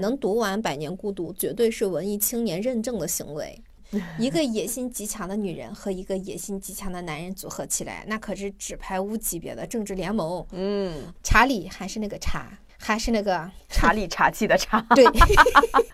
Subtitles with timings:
[0.00, 3.62] 能读完《百年孤独》，绝对是文艺青年认证的行为。
[4.18, 10.44] 一个野心极强的女人和一个野心极强的男人组合起来，那可是纸牌屋级别的政治联盟。
[10.50, 14.80] 嗯，查理还是那个查，还是那个查理查气的查。
[14.96, 15.12] 对啊，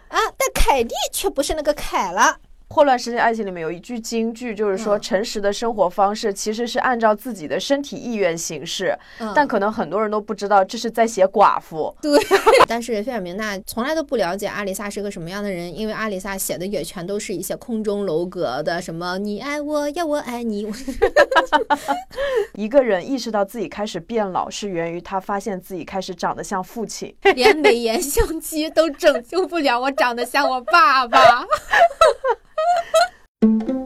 [0.09, 2.23] 但凯蒂却不是那个凯了。
[2.73, 8.99] 《霍乱时期爱情》里面有一句金句，就是说，诚实的生活方式其实是按照自己的身体意愿行事。
[9.35, 11.95] 但可能很多人都不知道，这是在写寡妇。
[12.01, 12.19] 对。
[12.67, 20.67] 但是菲尔明娜从来都不了解阿里萨是个什么样的人，因为阿里萨写的也全都是一些空中楼阁的，什么你爱我，要我爱你。
[22.55, 27.15] 一个人意识到自己开始变老，是源于他发现自己开始长得像父亲。
[27.35, 31.45] 连美颜相机都拯救不了我长得像我爸爸。
[33.43, 33.82] Thank you.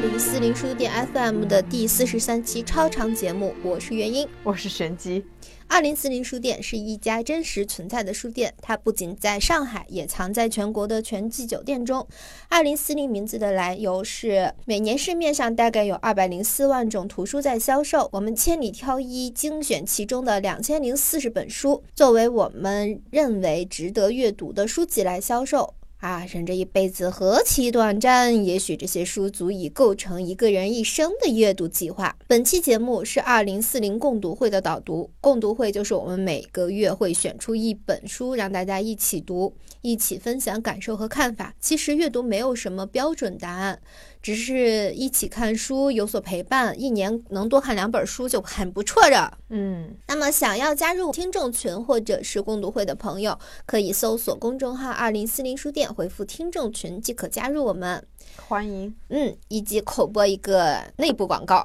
[0.00, 5.22] 零四零书店 FM 的第四十三期超长节目，我是元英，我是玄机。
[5.68, 12.06] 二零四零书店是一家真实存在的书店，它不仅在上海，也藏在全国的全季酒店中。
[12.48, 25.74] 二零四零名字的来由是，每年市面上大概有二百零四万种图书在销售，我们千里挑一，精选其中的两千零四十本书，作为我们认为值得阅读的书籍来销售。
[26.00, 32.16] 啊，人这一辈子何其短暂，也许这些书足以构成一个人一生的阅读计划。
[32.26, 41.54] 本期节目是二零四零共读会的导读，共读会就是我们每个月会选出一本书，让大家一起读，一起分享感受和看法。
[41.60, 43.78] 其实阅读没有什么标准答案。
[44.22, 49.36] 只是一起看书，有所陪伴，一年能多看两本书就很不错了。
[49.50, 58.04] 嗯，那么想要加入听众群或者是共读会的朋友，可以搜索公众号“二零四零书店”，回复“听众群”即可加入我们。
[58.36, 61.64] 欢迎，嗯，以及口播一个内部广告。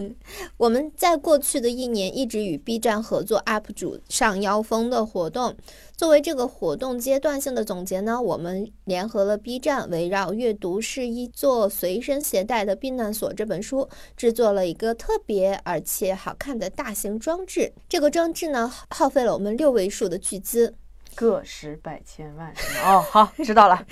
[0.56, 5.54] 我们在过去的一年一直与 B 站合作 UP 主上妖风的活动。
[5.96, 17.72] 作为这个活动阶段性的总结呢，我们联合了 B 站，围绕阅读是一座随身携带的避难所这本书，制作了一个特别而且好看的大型装置。
[17.88, 20.74] 这个装置呢，耗费了我们六位数的巨资。
[21.14, 22.52] 个十百千万
[22.84, 23.84] 哦，好，知道了。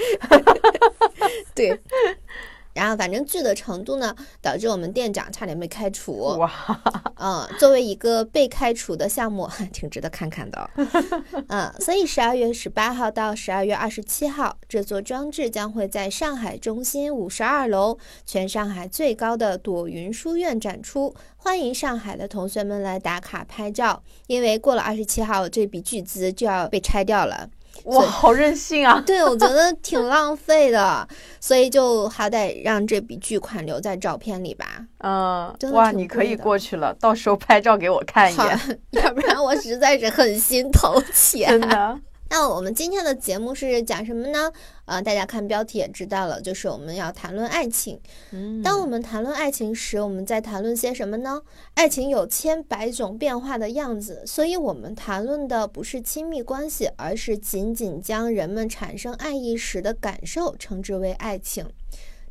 [1.54, 1.80] 对。
[2.76, 6.12] 然后，反正剧的程度呢，导致我们店长差点被开除。
[6.38, 6.52] 哇，
[7.16, 10.70] 嗯，作为一个被开除的项目， 挺值得看看的。
[11.48, 24.02] 嗯，所以十二月十八号到十二月二十七号，这座装置将会在上海中心五十二楼全上海最高的朵云书院展出，欢迎上海的同学们来打卡拍照。
[24.26, 27.48] 因为过了二十七号，这笔巨资就要被拆掉了。
[27.84, 29.00] 哇，好任性啊！
[29.06, 31.06] 对，我觉得挺浪费的，
[31.40, 34.66] 所以就好歹让这笔巨款留在照片里吧。
[34.98, 41.48] 嗯，哇，你可以过去了，到时候拍照给我看一眼， 要不然我实在是很心疼钱。
[41.48, 42.00] 真的。
[42.28, 44.52] 那我们今天的节目是讲什么呢？
[44.84, 48.00] 呃，大家看标题也知道了，就是我们要谈论爱情。
[48.32, 51.40] 嗯，当我们谈论爱情时，我们在谈论些什么呢？
[51.74, 61.66] 爱情有千百种变化的样子，所以我们谈论的不是亲密关系，而是仅仅将人们产生爱意时的感受称之为爱情。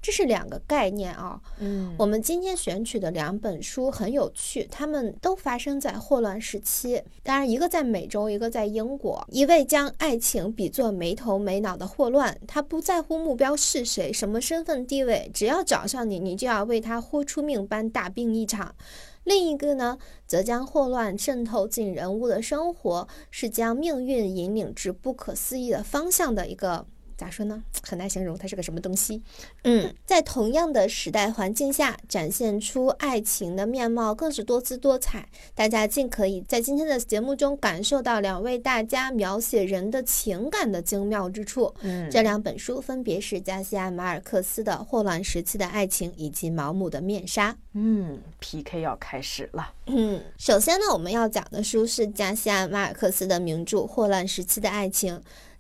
[0.06, 7.02] 这是两个概念啊，嗯，我们今天选取的两本书很有趣，他们都发生在霍乱时期。
[7.24, 9.28] 当然，一个在美洲，一个在英国。
[9.32, 18.76] 一位将爱情比作没头没脑的霍乱，他不在乎目标是谁、什么身份地位，只要找上你，你就要为他豁出命般大病一场。
[19.24, 26.86] 另一个呢，则将霍乱渗透进人物的生活，是将命运引领至不可思议的方向的一个。
[27.18, 27.64] 咋说呢？
[27.84, 29.22] 很难形容它是个什么东西。
[29.64, 35.28] 嗯，在同样的时代环境下，展现出爱情的面貌更是多姿多彩。
[35.54, 41.74] 大家尽可以在今天的节目中感受到两位大家描写人的情感的精妙之处。
[41.82, 47.52] 嗯，这两本书分别是加西亚马尔克斯的《霍乱时期的爱情》以及毛姆的《面纱》。
[47.74, 49.72] 嗯，PK 要开始了。
[49.88, 55.16] 嗯，首先呢，我们要讲的书是加西亚马尔克斯的名著《霍乱时期的爱情》。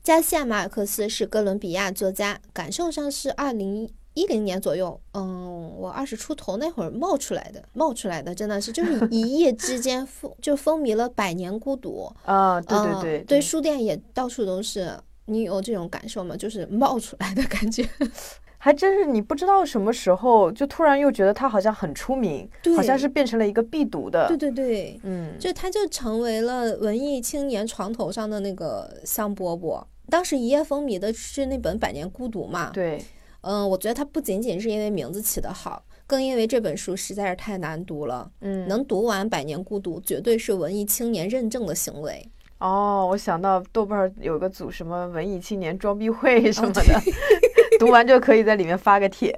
[0.06, 16.38] 加西亚马尔克斯是哥伦比亚作家，感受上是二零一零年左右，嗯，我二十出头那会儿冒出来的，冒出来的真的是就是一 夜之间风就风靡了《百年孤独》啊，对对对，对书店也到处都是，你有这种感受吗？
[16.38, 17.84] 就是冒出来的感觉，
[18.60, 22.48] 还真是你不知道什么时候就突然又觉得他好像很出名，
[22.78, 29.84] 好像是变成了一个必读的，对对对，嗯，就他就成为了文艺青年床头上的那个香饽饽。
[30.10, 32.70] 当时一夜风靡的是那本《百年孤独》嘛？
[32.74, 33.04] 对，
[33.42, 38.30] 嗯，我觉得它不仅仅是因为名字起得好，更因为这本书实在是太难读了。
[38.42, 42.28] 嗯，能读完《百年孤独》，绝对是文艺青年认证的行为。
[42.60, 47.02] 哦，我想到豆瓣有个组，什么文艺青年装逼会什么的，哦
[47.80, 49.34] 读完就可以在里面发个帖。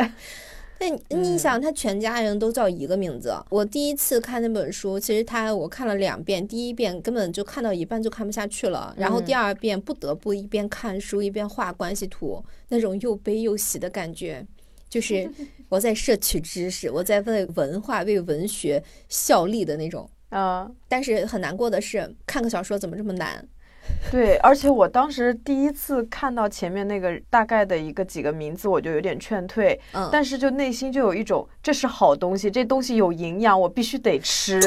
[0.80, 3.34] 那你想，他全家人都叫一个名字。
[3.50, 14.46] 我第一次看那本书，其实他我看了两遍，第一遍根本就看到一半就看不下去了，然后第二遍不得不一边看书一边画关系图，那种又悲又喜的感觉，
[14.88, 15.30] 就是
[15.70, 20.10] 我在摄取知识，我在为文化、为文学效力的那种。
[20.30, 23.48] 啊，但是很难过的是，看个小说怎么这么难？
[24.12, 29.80] 对，而且我当时第一次看到前面那个大概的一个几个名字，我就有点劝退。
[29.94, 34.60] 嗯，但是就内心就有一种这是好东西，这东西有营养，我必须得吃，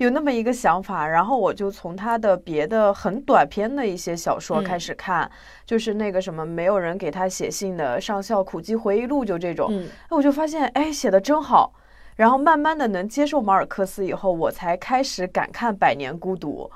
[0.00, 1.06] 有那么一个想法。
[1.06, 5.30] 然后我就从他的别的很短篇的一些小说开始看，
[5.64, 11.72] 就是那个什么没有人给他写信的上校苦记回忆录，就这种，嗯，我就发现哎写的真好。
[12.20, 16.70] 然后慢慢的能接受马尔克斯以后，我才开始敢看《百年孤独》。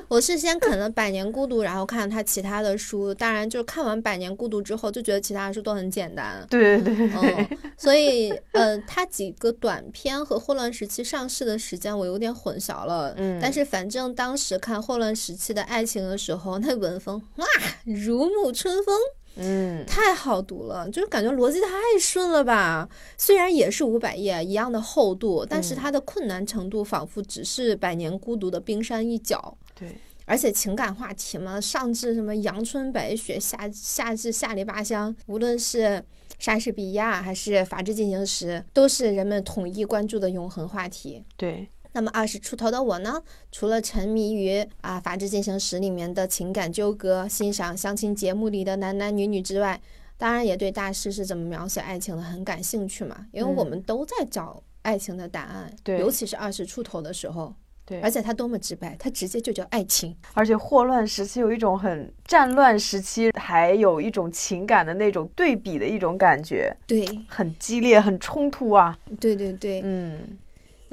[0.08, 3.14] 我是先啃了《百年孤独》，然后看他其他的书。
[3.14, 6.46] 当然，就是看完《百年孤独》之后，就觉得其他的书都很简单。
[6.50, 7.48] 对对对对。
[7.50, 13.14] 嗯， 所以呃，他几个短篇和《霍乱时期》上市的时间我有点混淆了。
[13.16, 13.38] 嗯。
[13.40, 17.46] 但是反正当时看《霍乱时期》的爱情的时候，那文风哇，
[17.86, 18.94] 如沐春风。
[19.36, 22.88] 嗯，太好读了，就是感觉逻辑太顺了吧。
[23.16, 29.56] 虽然也是五百页一样的厚度，但是它的困难程度仿佛只是《百年孤独》的冰山一角。
[29.74, 36.04] 对，而且情感话题嘛，上至什么阳春白雪，下下至下里巴乡，无论是
[36.38, 41.24] 莎士比亚还是《法制进行时》，都是人们统一关注的永恒话题。
[41.36, 41.68] 对。
[41.94, 49.80] 那么二十出头的我呢，除了沉迷于啊《法制进行时》里面的情感纠葛，欣赏相亲节目里的男男女女之外，
[50.18, 53.26] 当然也对大师是怎么描写爱情的很感兴趣嘛。
[53.30, 57.54] 因为我们都在找爱情的答案，对，尤其是二十出头的时候，
[57.86, 58.00] 对。
[58.00, 60.16] 而且他多么直白，他直接就叫爱情。
[60.32, 68.98] 而且霍乱时期有一种很战乱时期，还有一种情感的那种对比的一种感觉，对，很激烈，很冲突啊。
[69.20, 70.38] 对对对，嗯。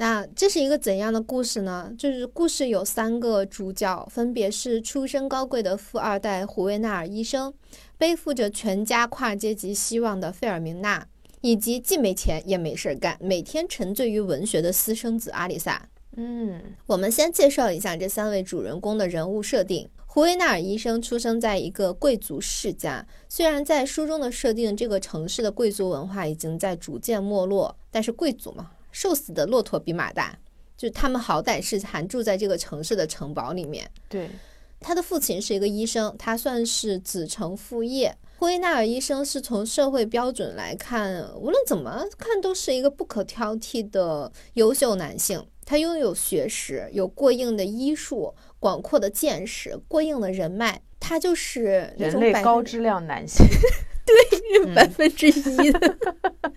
[0.02, 1.94] 那这是一个怎样的故事呢？
[1.96, 7.54] 就是故事有三个主角，分别是出身高贵的富二代胡维纳尔医生，
[7.96, 11.06] 背负着全家跨阶级希望的费尔明娜，
[11.42, 15.88] 以及既没钱也没事儿干，每天沉醉于文学的私生子阿里萨。
[16.16, 19.88] 嗯，我们先介绍一下这三位主人公的人物设定。
[20.06, 28.72] 胡维纳尔医生出生在一个贵族世家，虽然在书中的设定，这个城市的贵族文化已经在逐渐没落，但是贵族嘛。
[28.92, 30.38] 瘦死的骆驼比马大，
[30.76, 33.90] 就他们好歹是还住在这个城市的城堡里面。
[34.08, 34.30] 对，
[34.78, 38.16] 他的父亲是一个医生，他算是子承父业。
[38.38, 45.46] 霍伊纳尔医生是从社会标准来看，无论怎么看都是一个不可挑剔的优秀男性。
[45.64, 50.82] 他拥有学识，有过硬的医术，广阔的见识，过硬的人脉。
[50.98, 53.46] 他就是人类高质量男性，
[54.04, 55.96] 对，百分之一的。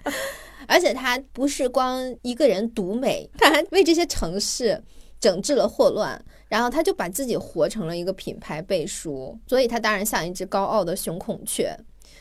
[0.68, 4.82] 而且他不是光一个人独美，他还为这些城市
[5.20, 11.76] 整治了霍乱，然后他就把自己活成了一个品牌背书，所以他当然像一只高傲的雄孔雀。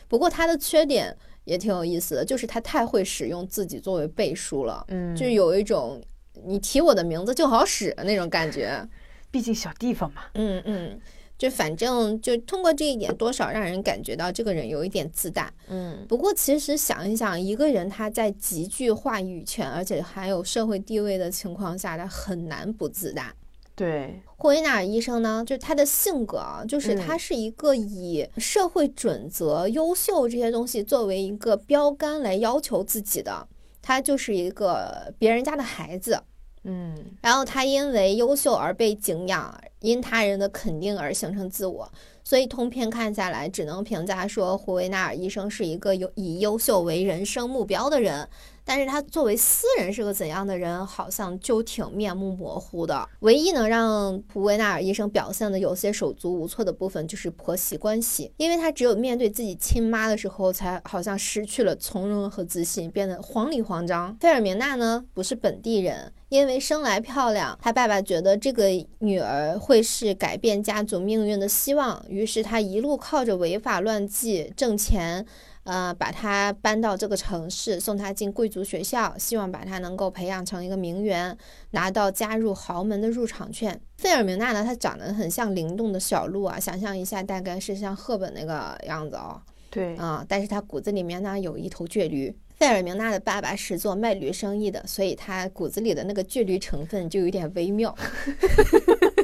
[0.07, 6.01] 不过他的缺点也挺有意思的，就是他太会使用自己作为背书了，嗯，就有一种
[6.45, 8.87] 你提我的名字就好使的那种感觉，
[9.31, 10.99] 毕竟小地方嘛，嗯嗯。
[11.37, 15.53] 就反正就通过这一点，多少让人感觉到这个人有一点自大。
[15.67, 23.35] 嗯，不过其实想一想，一个人他在极具话语权，而且还有社会地位的情况下，他很难不自大。
[23.75, 33.45] 对，霍伊纳尔医生呢，就他的性格啊，就是他是一个以社会准则、优秀这些东西作为一个标杆来要求自己的，
[33.81, 36.23] 他就是一个别人家的孩子。
[36.67, 41.91] 嗯，然后他因为优秀而被敬仰，因他人的肯定而形成自我，
[42.23, 48.27] 所以通篇看下来，只能评价说胡维纳尔医生是一个有以优秀为人生目标的人。
[48.65, 53.07] 但是他作为私人是个怎样的人，好像就挺面目模糊的。
[53.19, 64.17] 唯一能让普维纳尔医生表现的有些手足无措的部分，就是婆媳关系，因为他只有面对自己亲妈的时候，才好像失去了从容和自信，变得慌里慌张。
[64.19, 66.11] 费尔明娜呢，不是本地人。
[66.29, 68.67] 因为生来漂亮，他爸爸觉得这个
[68.99, 75.25] 女儿会是改变家族命运的希望，于是他一路靠着违法乱纪挣钱，
[75.65, 81.37] 呃，把他搬到这个城市，送他进贵族学校，希望把他能够培养成一个名媛，
[81.71, 83.79] 拿到加入豪门的入场券。
[83.97, 89.41] 费尔明娜呢，她长得很像灵动的小鹿啊，想象一下，大概是像赫本那个样子哦。
[89.71, 92.35] 对，啊，但是她骨子里面呢有一头倔驴。
[92.57, 97.93] 费尔明娜的爸爸是做卖驴生意的，所以他骨子里的那个倔驴成分就有点微妙。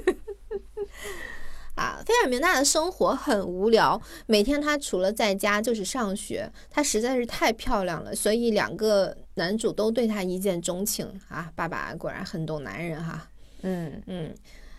[1.75, 6.51] 啊，菲尔明娜的生活很无聊，每天她除了在家就是上学。
[6.70, 11.51] 她实在是太漂亮了，所以两个男主都对她一见钟情啊。
[11.56, 13.28] 爸爸果然很懂男人哈。
[13.62, 14.36] 嗯嗯。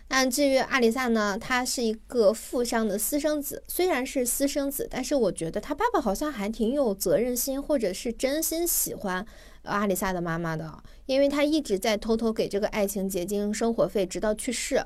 [0.09, 1.35] 那至于阿里萨呢？
[1.39, 9.25] 他是一个富商的私生子，虽然是私生子，但是我觉得他爸爸好像还挺有责任心，或者是真心喜欢
[9.63, 10.71] 阿里萨的妈妈的，
[11.07, 14.85] 因为他一直在偷偷给这个爱情结晶生活费，直到去世，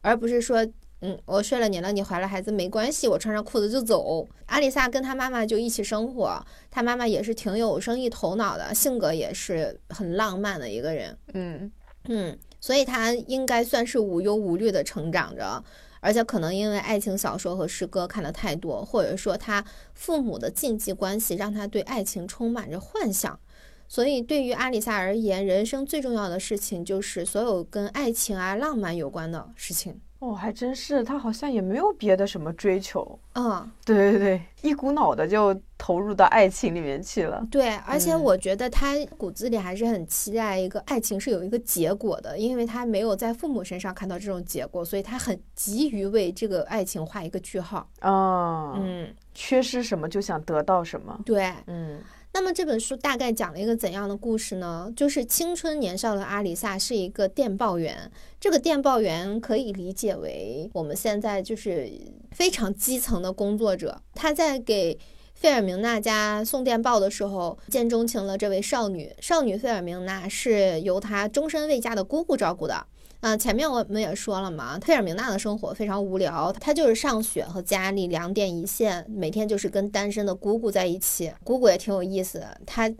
[0.00, 0.66] 而不是说，
[1.06, 4.26] 嗯，我睡了你了，你怀了孩子没关系，我穿上裤子就走。
[4.46, 11.14] 阿里萨跟他妈妈就一起生活，他妈妈也是挺有生意头脑的，性格也是很浪漫的一个人。
[11.34, 11.70] 嗯
[12.08, 12.38] 嗯。
[12.58, 15.62] 所以他应该算是无忧无虑的成长着，
[16.00, 23.38] 而且可能因为爱情小说和诗歌看的太多，或者说他父母的禁忌关系让他对爱情充满着幻想，
[23.86, 30.00] 所以对于阿里萨而言，人生最重要的事情就是所有跟爱情啊、浪漫有关的事情。
[30.24, 33.18] 哦，还真是，他好像也没有别的什么追求。
[33.34, 37.46] 嗯，对对对，一股脑的就投入到爱情里面去了。
[37.50, 47.86] 对，而且我觉得他骨子里还是很期待一个爱情是有一个结果的，因为他没有在父母身上看到这种结果，所以他很急于为这个爱情画一个句号。
[48.00, 51.20] 啊，嗯，缺失什么就想得到什么。
[51.26, 52.00] 对，嗯。
[52.34, 54.92] 那么这本书大概讲了一个怎样的故事呢？
[54.96, 58.10] 就是青春年少的阿里萨是一个电报员，
[58.40, 61.88] 这个电报员可以理解为我们现在就是
[62.32, 64.02] 非常基层的工作者。
[64.14, 64.98] 他在给
[65.32, 69.14] 费尔明娜家送电报的时候，见钟情了这位少女。
[69.20, 72.84] 少女费尔明娜是由他终身未嫁的姑姑照顾的。
[73.24, 81.32] 嗯，前面我们也说了嘛，费尔明娜的生活非常无聊，她就是上学和家里两点一线，每天就是跟单身的姑姑在一起。
[81.42, 82.92] 姑姑也挺有意思的，她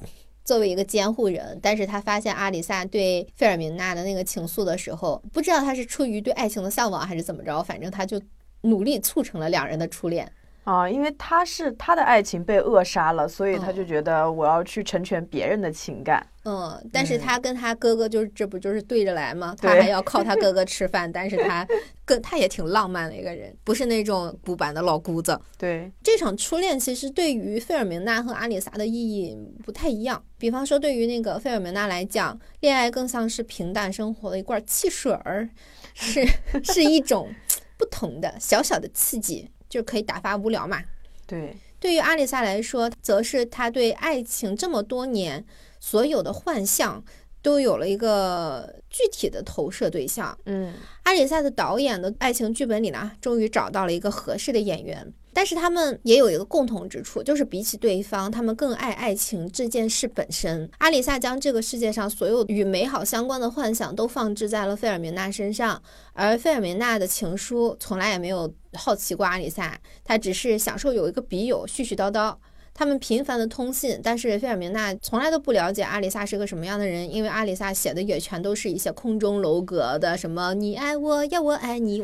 [0.43, 8.19] 作为一个监护人，但是她发现阿里萨对费尔明娜的那个情愫的时候，不知道她是出于对爱情的向往还是怎么着，反正她就
[8.63, 10.33] 努力促成了两人的初恋。
[10.65, 16.27] 啊，因为他是他的爱情被扼杀了，所以他就觉得我要去成全别人的情感。
[16.45, 19.55] 嗯，但是他跟他哥哥就是这不就是对着来吗？
[19.61, 21.67] 他还要靠他哥哥 吃饭，但是他
[22.05, 25.39] 跟他也挺浪漫的一个人，不是那种古板的老姑子。
[25.59, 30.23] 对，这场初恋其实对于费尔明娜和阿里萨的意义不太一样。
[30.39, 35.49] 比方说，对于那个费尔明娜来讲，恋爱更像是平淡生活的一罐汽水儿，
[35.95, 36.27] 是
[36.65, 37.35] 是一种
[37.79, 39.51] 不同的小小的刺激。
[39.75, 40.81] 就可以打发无聊嘛？
[41.27, 45.45] 对，对于阿里萨来说，则是他对爱情这么多年
[45.81, 47.05] 所有的幻象
[47.43, 50.39] 都有了一个具体的投射对象。
[50.45, 55.13] 嗯，阿里萨的导演的爱情剧本里呢，终于找到了一个合适的演员。
[55.35, 60.71] 但是他们也有一个共同之处，就是比起对方，他们更爱爱情这件事本身。
[60.79, 72.35] 阿里萨将这个世界上所有与美好相关的幻想都放置在了费尔明娜身上，而费尔明娜的情书从来也没有好奇过阿里萨，他只是享受有一个笔友絮絮叨叨。
[72.75, 82.03] 他们频繁的通信，但是费尔明娜从来都不了解阿里萨是个什么样的人，因为阿里萨写的也全都是一些空中楼阁的，什么你爱我，要我爱你，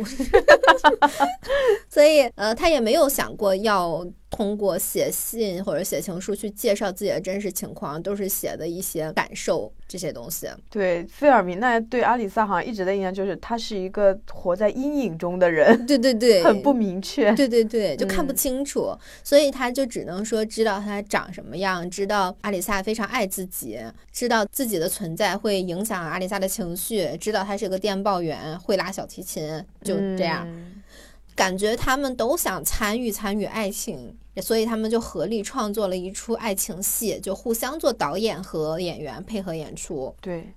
[1.91, 4.07] 所以呃，他也没有想过要。
[4.31, 10.49] 通过写信或者写情书去介绍自己的真实情况，都是写的一些感受这些东西。
[10.71, 15.85] 对，费尔明奈对阿里萨好像一直的印象就是他是一个活在阴影中的人。
[15.85, 17.35] 对对对，很不明确。
[17.35, 23.79] 对对对，就看不清楚，所以他就只能说知道他长什么样，知道阿里萨非常爱自己，
[24.13, 30.47] 知道自己的存在会影响阿里萨的情绪，知道他是个电报员，会拉小提琴，就这样。
[31.41, 40.15] 感觉他们都想参与参与爱情，所以他们就合力创作了一出爱情戏，就互相做导演和演员配合演出。
[40.21, 40.53] 对。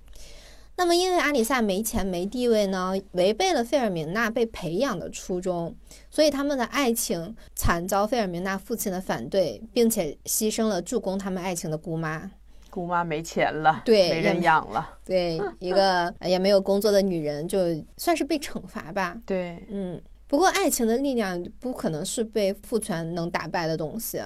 [0.76, 5.74] 那么因为阿里萨没钱没地位呢，违背了费尔明娜被培养的初衷，
[6.10, 12.30] 所以他们的爱情惨遭费尔明娜父亲的反对，并且牺牲了助攻他们爱情的姑妈。
[12.68, 14.98] 姑妈没钱了，对，没人养了。
[15.02, 17.58] 对， 一个也没有工作的女人，就
[17.96, 19.16] 算是被惩罚吧。
[19.24, 19.98] 对，嗯。
[20.34, 24.20] 不过，爱情的力量不可能是被父权能打败的东西，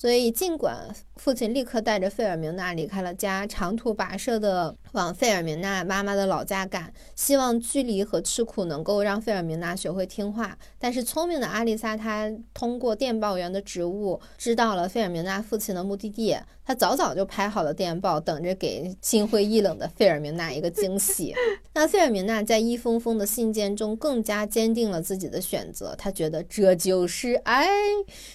[0.00, 10.56] 所以尽管父亲立刻带着费尔明娜离开了家，长途跋涉的往费尔明娜妈妈的老家赶，希望距离和吃苦能够让费尔明娜学会听话。
[10.78, 16.34] 但是聪明的阿丽萨，她通过电报员的职务知道了费尔明娜父亲的目的地。
[16.64, 21.34] 她早早就拍好了电报，等着给心灰意冷的费尔明娜一个惊喜。
[21.74, 27.66] 那费尔明娜在一封封的信件中更加坚定了自己的选择，她觉得这就是爱，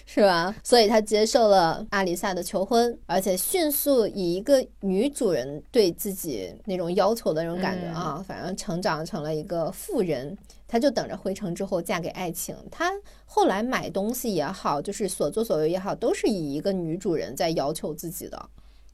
[0.05, 0.53] 是吧？
[0.63, 1.54] 所以她接受了
[1.89, 10.38] 阿里萨的求婚，而且迅速以一个女主人对自己那种要求的那种感觉啊，反正成长成了一个富人。
[10.67, 12.55] 她就等着回城之后嫁给爱情。
[12.71, 12.91] 她
[13.25, 18.50] 后来买东西也好，就是所作所为也好，都是以一个女主人在要求自己的。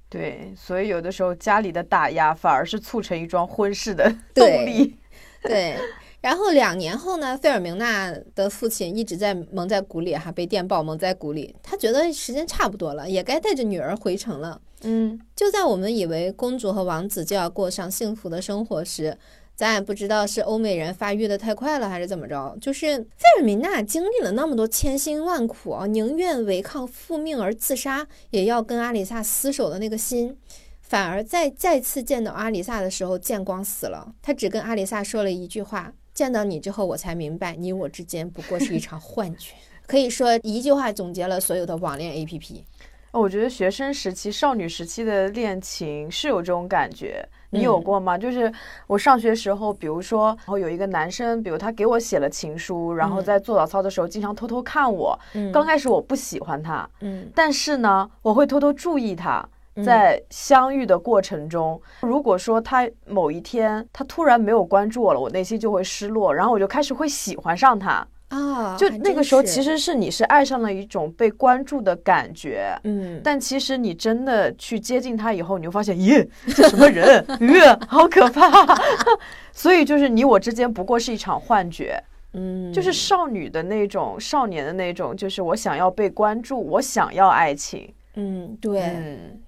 [0.09, 4.97] 对，所以有的时候家里的打压反而是促成一桩婚事的动力。
[5.41, 5.77] 对。
[6.21, 11.55] 然后两年后呢，费尔明娜的父亲一直在蒙在鼓里，哈，被电报蒙在鼓里。
[11.63, 14.61] 他觉得时间差不多了，也该带着女儿回城了。
[14.83, 19.17] 嗯，就在我们以为公主和王子就要过上幸福的生活时，
[19.55, 22.55] 咱也不知道是欧美人发育的太快了，还是怎么着。
[22.61, 30.37] 就是费尔明娜经历了那么多千辛万苦啊，宁愿违抗父命而自杀，也要跟阿里萨厮守的那个心，
[30.81, 34.13] 反而在再次见到阿里萨的时候见光死了。
[34.21, 35.93] 他只跟阿里萨说了一句话。
[36.21, 39.55] 见到你之后，我才明白，你我之间不过是一场幻觉。
[39.87, 42.61] 可以说一句话总结了所有的网恋 APP。
[43.11, 48.15] 我觉得学生时期、少女时期的恋情是有这种感觉，你有过吗？
[48.15, 48.53] 就是
[48.85, 55.19] 我上学时候，比如说，然后有一个男生，比如他给我写了情书，然后在做早操的时候经常偷偷看我。
[55.51, 59.43] 刚开始我不喜欢他，嗯，但是呢，我会偷偷注意他。
[59.85, 68.75] 在相遇的过程中，如果说他某一天他突然没有关注我了，我内心就会失落，然后我就开始会喜欢上他啊。
[68.77, 73.21] 就那个时候，其实是你是爱上了一种被关注的感觉，嗯。
[73.23, 77.23] 但其实你真的去接近他以后，你会发现，咦，这什么人？
[77.29, 78.49] 呃，好可怕。
[79.53, 82.01] 所以就是你我之间不过是一场幻觉，
[82.33, 87.93] 嗯，就是少女的那种、少年的那种，就是我想要被关注，我想要爱情。
[88.15, 88.81] 嗯，对，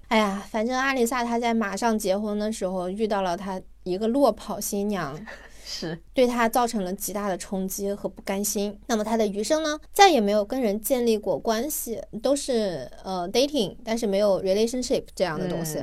[0.08, 5.18] 哎呀，反正阿里萨他在马上结婚的时候遇到了他一个落跑新娘，
[5.64, 8.78] 是对他造成了极大的冲击和不甘心。
[8.86, 15.78] 那么他的余生呢，再也没有跟人建立过关系，都是呃 dating，但是没有 relationship 这样的东西。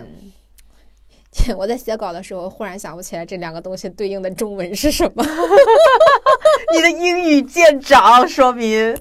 [1.58, 5.24] 我在写稿的时候忽然想不起来这两个东西对应的中文是什么。
[6.76, 8.98] 你的英语见长，说明。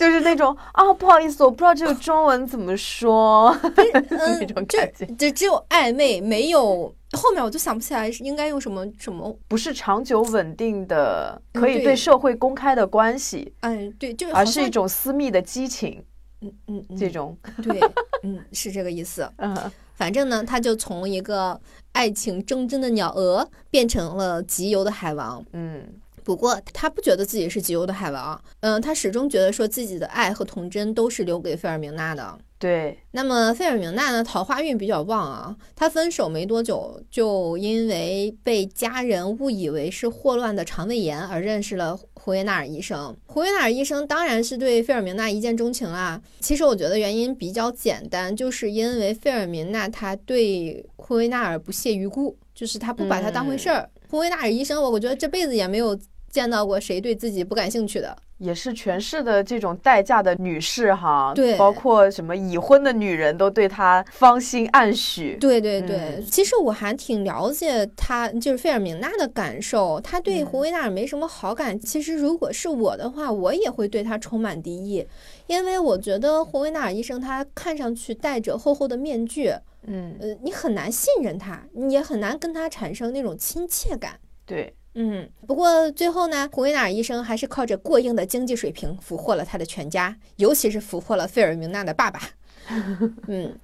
[0.00, 3.54] 就是那种啊，不好意思，我不知道这个中文怎么说
[4.08, 5.04] 那种感觉。
[5.18, 9.38] 就只有暧昧，没有后面我就想不起来应该用什么什么。
[9.46, 13.52] 不是长久稳定的，可以对社会公开的关系。
[13.60, 16.02] 嗯，对，就而是一种私密的激情。
[16.40, 17.78] 嗯嗯，这种对，
[18.22, 19.30] 嗯，是这个意思。
[19.36, 19.54] 嗯，
[19.92, 21.60] 反正呢，他就从一个
[21.92, 25.44] 爱情忠贞的鸟鹅变成了集邮的海王。
[25.52, 25.99] 嗯。
[26.24, 32.38] 不过他不觉得自己是极优的海王，嗯，他始终觉得说自己的爱和童真都是留给费尔明娜的。
[32.58, 35.56] 对，那么费尔明娜呢，桃花运比较旺啊。
[35.74, 43.16] 她分手没多久，就因为被家人误以为是霍乱的肠胃炎而认识了胡维纳尔医生。
[43.24, 46.20] 胡维纳尔医生当然是对费尔明娜一见钟情啦。
[46.40, 53.88] 其实我觉得原因比较简单，就是因为费尔明娜她对胡维纳尔不屑一顾，就是她不把他当回事儿。
[54.10, 55.96] 胡维纳尔医生，我我觉得这辈子也没有。
[56.30, 65.36] 见到过谁对自己不感兴趣的，也是全市的这种待嫁的女士哈，对，包括什么已婚的女人都对她芳心暗许。
[65.40, 70.00] 对对对，其实我还挺了解她，就是费尔明娜的感受。
[70.00, 71.78] 她对胡维纳尔没什么好感。
[71.78, 75.04] 其实如果是我的话，我也会对她充满敌意，
[75.48, 79.52] 因为我觉得胡维纳尔医生他看上去戴着厚厚的面具，
[79.86, 84.18] 嗯呃，你很难信任他，你也很难跟他产生那种亲切感。
[84.46, 84.72] 对。
[84.94, 92.20] 嗯，不过最后呢，胡维纳尔医生还是靠着过硬的经济水平俘获了他的全家，尤其是俘获了费尔明娜的爸爸。
[93.28, 93.56] 嗯，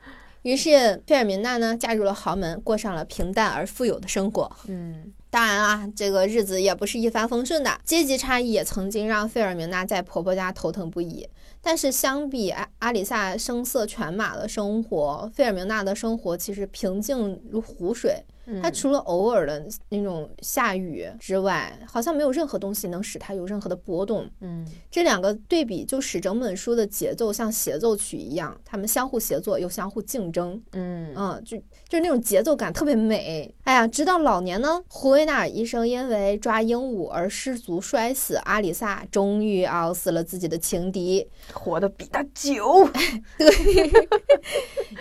[0.42, 4.50] 于是费尔明娜呢嫁入了豪门，过上了平淡而富有的生活。
[4.68, 11.28] 嗯，当然啊，这个日子也不是一帆风顺的，阶级差异也曾经让费尔明娜在婆婆家头疼不已。
[11.60, 18.24] 但是相比阿阿里萨声色犬马的生活，费尔明娜的生活其实平静如湖水。
[18.62, 24.28] 它除了偶尔的那种下雨之外，好像没有任何东西能使它有任何的波动。
[24.40, 30.62] 嗯，这两个对比就使整本书的节奏像协奏曲一样，他们相互协作又相互竞争。
[30.72, 31.56] 嗯嗯，就
[31.88, 33.52] 就是那种节奏感特别美。
[33.64, 42.88] 哎呀，直到老年呢，胡维纳尔医生因为抓鹦鹉而失足摔死，阿里萨终于熬死了自己的情敌，活得比他久。
[43.36, 43.52] 对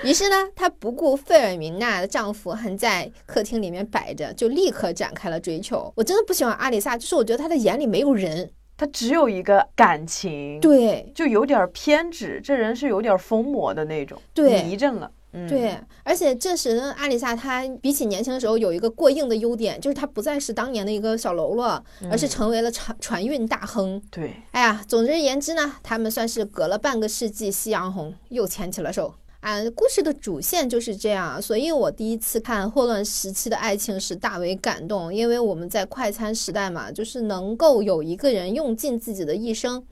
[0.04, 3.12] 于是呢，他不顾费尔明娜的丈夫还在。
[3.36, 5.92] 客厅里面摆着，就立刻展开了追求。
[5.94, 12.40] 我真的不喜欢阿里萨，就是我觉得他的眼里没有人，他只有一个感情，对，就有点偏执。
[12.42, 15.12] 这人是有点疯魔的那种，对，迷怔了。
[15.34, 24.02] 嗯对，而且这时呢，阿里萨他比起年轻的时候有一个过硬的优点，就是他不再是当年的一个小喽啰，而是成为了船船运大亨。
[24.10, 29.14] 对，哎呀，总之言之呢，他们算是隔了半个世纪，夕阳红又牵起了手。
[29.46, 39.86] 啊，故事的主线就是这样，所以我第一次看霍乱时期的爱情是大为感动，因为我们在快餐时代嘛，就是能够有一个人用尽自己的一生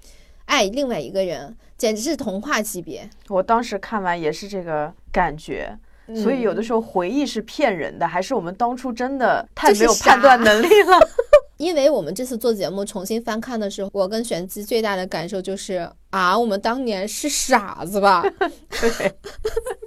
[0.46, 3.08] 爱另外一个人，简直是童话级别。
[3.30, 5.78] 我当时看完也是这个感觉，
[6.16, 10.98] 所以有的时候回忆是骗人的，还是我们当初真的太没有判断能力了？
[11.58, 18.22] 因为我们这次做节目重新翻看的时候，我跟玄机最大的感受就是啊，我们当年是傻子吧？
[18.82, 18.90] 对，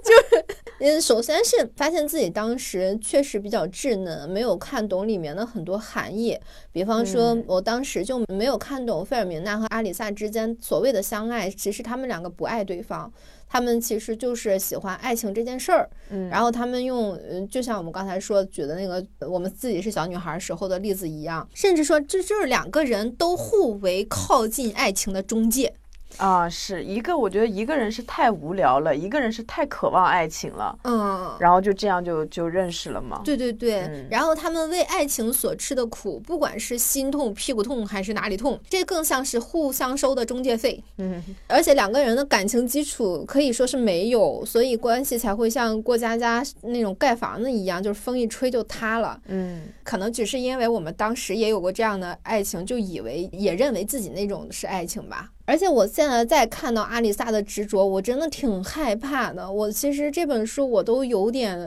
[0.03, 0.45] 就是
[0.79, 6.37] 嗯，首先是发现自己当时确实比较稚嫩，没有看懂里面的很多含义。
[6.71, 13.11] 比方说，我当时就没有看懂费尔明娜和阿里萨之间所谓的相爱，其实他们两个不爱对方。
[13.49, 25.73] 他们其实就是喜欢爱情这件事儿，嗯，然后他们用，嗯，就像我们刚才说举的那个我们自己是小女孩时候的例子一样，甚至说这就是两个人都互为靠近爱情的中介。
[26.15, 33.21] 啊，是一个，我觉得一个人是太无聊了，一个人是太渴望爱情了，嗯，然后就这样就就认识了嘛。
[33.23, 40.83] 对对对，然后他们为爱情所吃的苦，不管是心痛、屁股痛还是哪里痛，这更像是互相收的中介费。
[40.97, 49.19] 嗯，而且两个人的感情基础可以说是没有，所以关系才会像过家家那种盖房子一样，就是风一吹就塌了。
[49.27, 55.29] 嗯，可能只是因为我们当时也有过这样的爱情，就以为也认为自己那种是爱情吧。
[55.47, 59.49] 而且我现在再看到阿里萨的执着，我真的挺害怕的。
[59.49, 61.57] 我其实这本书我都有点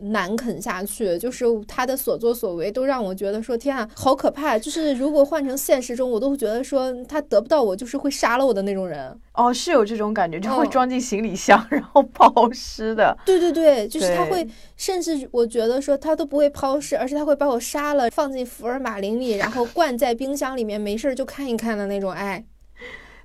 [0.00, 4.58] 难啃下去，就是他的所作所为都让我觉得说天啊，好可怕！
[4.58, 9.14] 就是如果换成现实中，我都会觉得说他得不到我，就是会杀了我的那种人。
[9.34, 13.14] 哦，是有这种感觉，就会装进行李箱然后抛尸的。
[13.26, 22.42] 对对对，就是他会，甚至我觉得说他都不会抛尸，而是他会把我杀了，放进福尔马林里，然后灌在冰箱里面，没事就看一看的那种爱。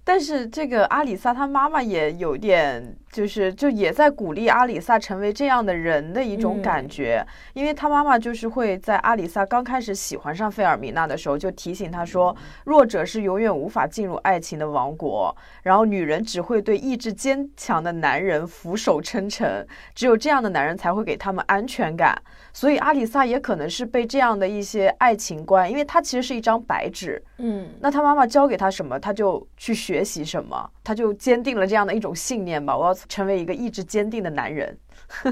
[0.04, 3.01] 但是这个阿里萨他妈妈也有点。
[3.12, 22.18] 就是就也在鼓励阿里萨成为这样的人的一种感觉，因为他妈妈就是会在阿里萨刚开始喜欢上费尔米娜的时候就提醒他说，弱者是永远无法进入爱情的王国，然后女人只会对意志坚强的男人俯首称臣，只有这样的男人才会给他们安全感。
[22.54, 33.01] 所以阿里萨也可能是被这样的一些爱情观，因为他其实是一张白纸，嗯，那他妈妈教给他什么，他就去学习什么，他就坚定了这样的一种信念吧，我要。
[33.08, 34.78] 成为一个意志坚定的男人，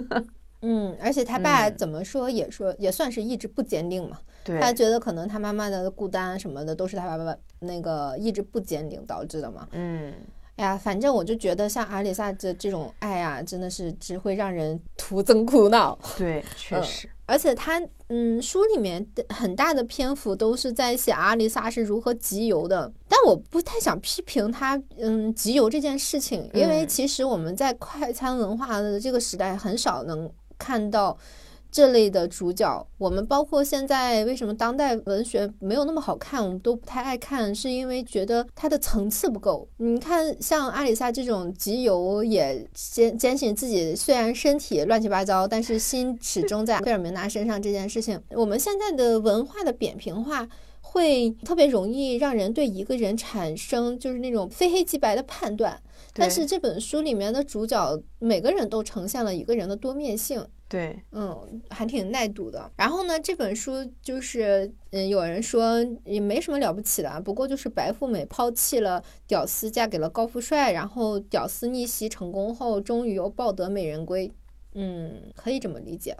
[0.61, 4.19] 嗯，而且他爸怎么说也说也算是意志不坚定嘛。
[4.43, 9.67] 对，他觉得可能他妈妈的孤单什么的都是他爸爸那个意志不坚定导致的嘛。
[9.71, 10.13] 嗯，
[10.55, 15.97] 哎呀，反正我就觉得像阿里萨这这种爱啊，真的是只会让人徒增苦恼。
[16.17, 17.09] 对，确实。
[17.29, 31.15] 而且他，嗯，书里面的很大的篇幅都是在写阿丽萨是如何集邮的，但我不太想批评他，嗯，集邮这件事情，因为其实我们在快餐文化的这个时代很少能看到。
[31.71, 39.67] 这类的主角，我们包括现在为什么当代文学没有那么好看，我们都不太爱看，是因为觉得它的层次不够。
[39.77, 50.47] 你看，像阿里萨这种集邮也坚坚信自己虽然身体乱七八糟，但是心始终在贝尔明娜身上这件事情，我们现在的文化的扁平化
[50.81, 55.79] 会特别容易让人对一个人产生就是那种非黑即白的判断。
[56.13, 60.43] 但是这本书里面的主角每个人都呈现了一个人的多面性。
[60.69, 62.71] 对，嗯，还挺耐读的。
[62.77, 74.31] 然后呢，这本书就是，嗯，有人说也没什么了不起的，不过就是白富美抛弃了屌丝，嫁给了高富帅，然后屌丝逆袭成功后，终于又抱得美人归。
[74.75, 76.15] 嗯，可以这么理解。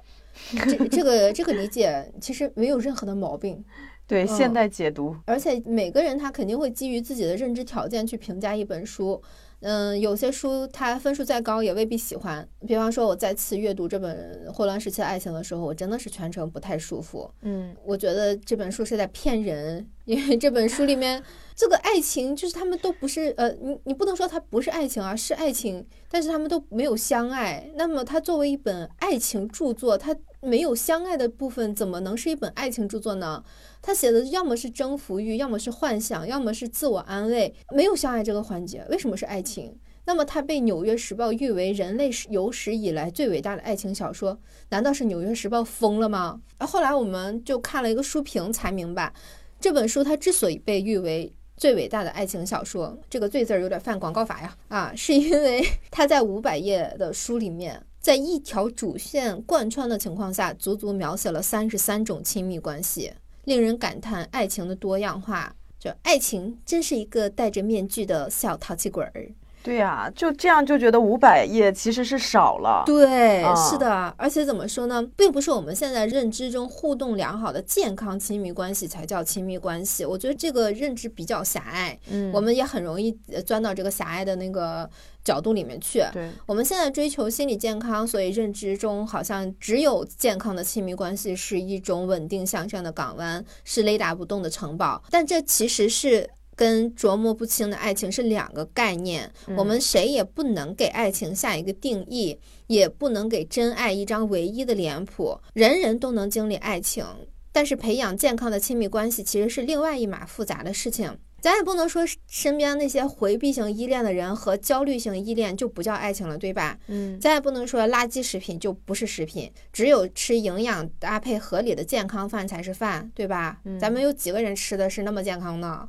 [0.67, 3.63] 这这个这个理解其实没有任何的毛病。
[4.07, 5.15] 对，现代解读。
[5.25, 9.21] 而且每个人他肯定会基于自己的认知条件去评价一本书。
[9.61, 12.47] 嗯，有些书它分数再高也未必喜欢。
[12.65, 17.29] 比方说，我再次阅读这本《霍乱时期的爱情》的时候，我真的是全程不太舒服。
[17.41, 21.21] 嗯，我觉得这本书是在骗人，因为这本书里面
[21.55, 27.69] 这个爱情就是他们都不是呃，你你不能说它不是爱情啊，是爱情，但是他们都没有相爱。
[27.75, 33.43] 那么它作为一本爱情著作，它没有相爱的部分，怎么能是一本爱情著作呢？
[33.81, 38.85] 他写的要么是征服欲，要么是幻想，要么是自我安慰，没有相爱这个环节。
[38.89, 39.77] 为什么是爱情？
[40.05, 46.41] 那么他被《纽约时报》誉为人类有史以来最伟大的爱情小说，难道是《纽约时报》疯了吗？
[46.57, 49.13] 而后来我们就看了一个书评，才明白
[49.59, 57.85] 这本书它之所以被誉为最伟大的爱情小说，这个“最”字儿有点犯广告法呀啊，是因为它在五百页的书里面。
[57.99, 63.11] 在一条主线贯穿的情况下，足足描写了三十三种亲密关系，
[63.43, 65.53] 令人感叹爱情的多样化。
[65.77, 69.29] 就爱情真是一个戴着面具的小淘气鬼儿。
[69.61, 72.83] 对呀，就这样就觉得五百页其实是少了。
[72.85, 80.05] 对，是的，而且怎么说呢，并不是我们现在认知中互动良好的健康亲密关系才叫亲密关系。
[80.05, 83.11] 我觉得这个认知比较狭隘，嗯，我们也很容易
[83.45, 84.89] 钻到这个狭隘的那个
[85.23, 86.01] 角度里面去。
[86.13, 95.03] 对，我们现在追求心理健康，所以认知中好像只有健康的亲密关系是一种稳定向上的港湾，是雷打不动的城堡。
[95.11, 96.29] 但这其实是。
[96.59, 105.39] 跟琢磨不清的爱情是两个概念，我们谁也不能给爱情下一个定义，也不能给真爱一张唯一的脸谱。
[105.53, 107.05] 人人都能经历爱情，
[107.53, 111.17] 但是培养健康的亲密关系其实是另外一码复杂的事情。
[111.39, 116.77] 咱也不能说身边那些回避型依恋的人和焦虑型依恋就不叫爱情了，对吧？
[116.87, 123.61] 嗯，咱也不能说垃圾食品就不是食品，只有吃营养搭配合理的健康饭才是饭，对吧？
[123.79, 125.87] 咱们有几个人吃的是那么健康呢？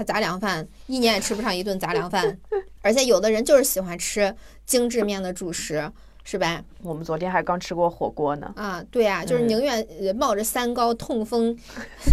[0.00, 2.38] 还杂粮饭，一年也吃不上一顿杂粮饭，
[2.80, 4.34] 而且有的人就是喜欢吃
[4.64, 5.92] 精致面的主食，
[6.24, 6.64] 是吧？
[6.82, 8.50] 我们昨天还刚吃过火锅呢。
[8.56, 9.86] 啊，对呀，就是宁愿
[10.16, 11.54] 冒着三高痛风，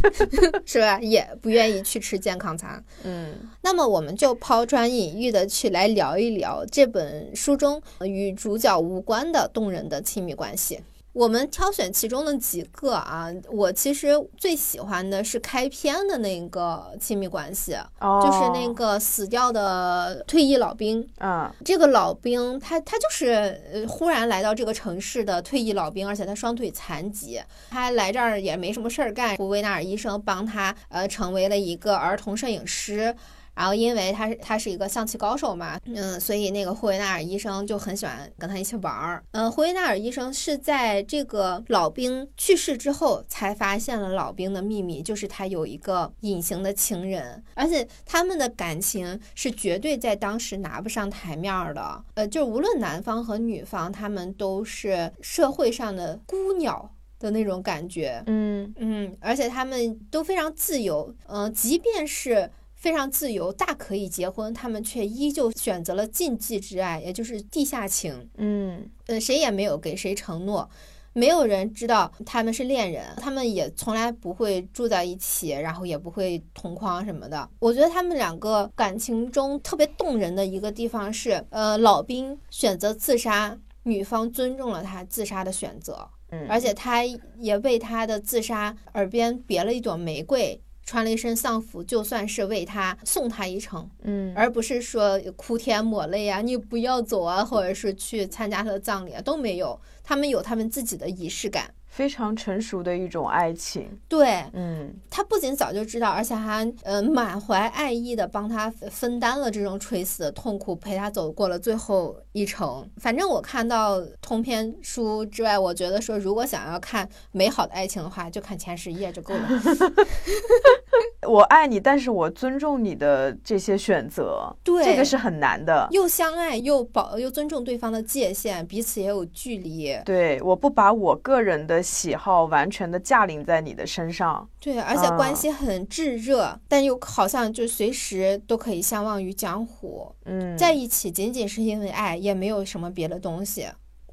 [0.68, 1.00] 是吧？
[1.00, 2.84] 也不愿意去吃健康餐。
[3.04, 10.82] 嗯，那么我们就抛砖引玉的去来聊一聊这本书中与主角无关的动人的亲密关系。
[11.18, 21.04] 我们挑选其中的几个啊，我其实最喜欢的是开篇的那个亲密关系，就是那个死掉的退役老兵。
[21.18, 33.16] 嗯，这个老兵他他就是忽然来到这个城市的退役老兵，而且他双腿残疾，他来这儿也没什么事儿干，胡维纳尔医生帮他呃成为了一个儿童摄影师。
[33.58, 39.24] 然后，因为他是他是一个象棋高手嘛，嗯，所以那个霍维纳尔医生就很喜欢跟他一起玩儿。
[39.32, 52.04] 嗯，霍维纳尔医生是在这个老兵去世之后才发现了老兵的秘密，就是他有一个隐形的情人，而且他们的感情是绝对在当时拿不上台面的。
[52.14, 58.22] 呃，就无论男方和女方，他们都是社会上的孤鸟的那种感觉。
[58.28, 61.12] 嗯嗯，而且他们都非常自由。
[61.26, 62.52] 嗯，即便是。
[62.78, 68.30] 非常自由，大可以结婚，他们却依旧选择了禁忌之爱，也就是地下情。
[68.38, 70.70] 嗯，呃，谁也没有给谁承诺，
[71.14, 77.50] 没有人知道他们是恋人，他们也从来不会住在一起，然后也不会同框什么的。
[77.58, 87.04] 我觉得他们两个感情中特别动人的一个地方是，呃，老兵选择自杀，女方尊重了他自杀的选择，嗯，而且他
[87.40, 90.62] 也为他的自杀耳边别了一朵玫瑰。
[90.88, 99.78] 穿了一身丧服，就算是为他送他一程，嗯，而不是说哭天抹泪啊，你不要走啊，或者是去参加他的葬礼啊，都没有。
[100.02, 101.74] 他们有他们自己的仪式感。
[101.98, 112.88] 非常成熟的一种爱情，对，嗯，他不仅早就知道，而且还呃满怀爱意的帮他分担了这种垂死的痛苦，陪他走过了最后一程。
[112.98, 119.50] 反正我看到通篇书之外，我觉得说，如果想要看美好的爱情的话，就看前十页就够了。
[121.28, 125.88] 我爱你，但是我尊重你的这些选择，对，这个是很难的。
[125.90, 129.98] 又相爱，又保，又尊重对方的界限，彼此也有距离。
[130.06, 131.84] 对，我不把我个人的。
[131.88, 140.14] 喜好完全的驾临在你的身上，对，而且关系很炙热，但又好像就随时都可以相忘于江湖。
[140.26, 143.68] 嗯，在一起仅仅是因为爱，也没有什么别的东西。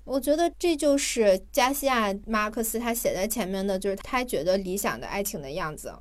[0.04, 5.92] 我觉得这就是加西亚马克思他写在前面的，就是他觉得理想的爱情的样子。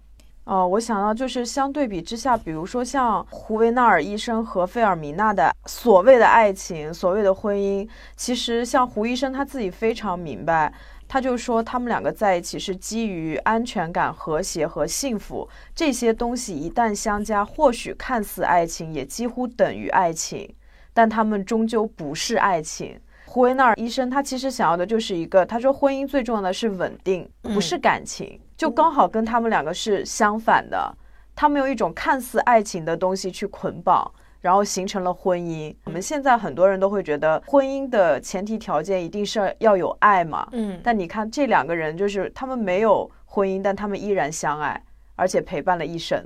[0.46, 10.74] 哦，我想到就是相对比之下，比如说像胡维纳尔医生和费尔米娜的所谓的爱情，所谓的婚姻，其实像胡医生他自己非常明白。
[11.14, 20.52] 他就说，他们两个在一起是基于安全感、和谐和幸福这些东西一旦相加，或许看似爱情，也几乎等于爱情，
[20.92, 23.00] 但他们终究不是爱情。
[23.26, 30.98] 胡维纳尔医生他其实想要的就是一个，他说婚姻最重要的是稳定，不是感情，就刚好跟他们两个是相反的，
[31.36, 34.12] 他们用一种看似爱情的东西去捆绑。
[34.44, 35.74] 然后形成了婚姻。
[35.86, 40.46] 我们现在很多人都会觉得，婚姻的前提条件一定是要有爱嘛。
[40.52, 40.82] 嗯。
[40.84, 44.84] 但你看这两个人，就是他们没有婚姻，但他们依然相爱，
[45.16, 46.22] 而且陪伴了一生。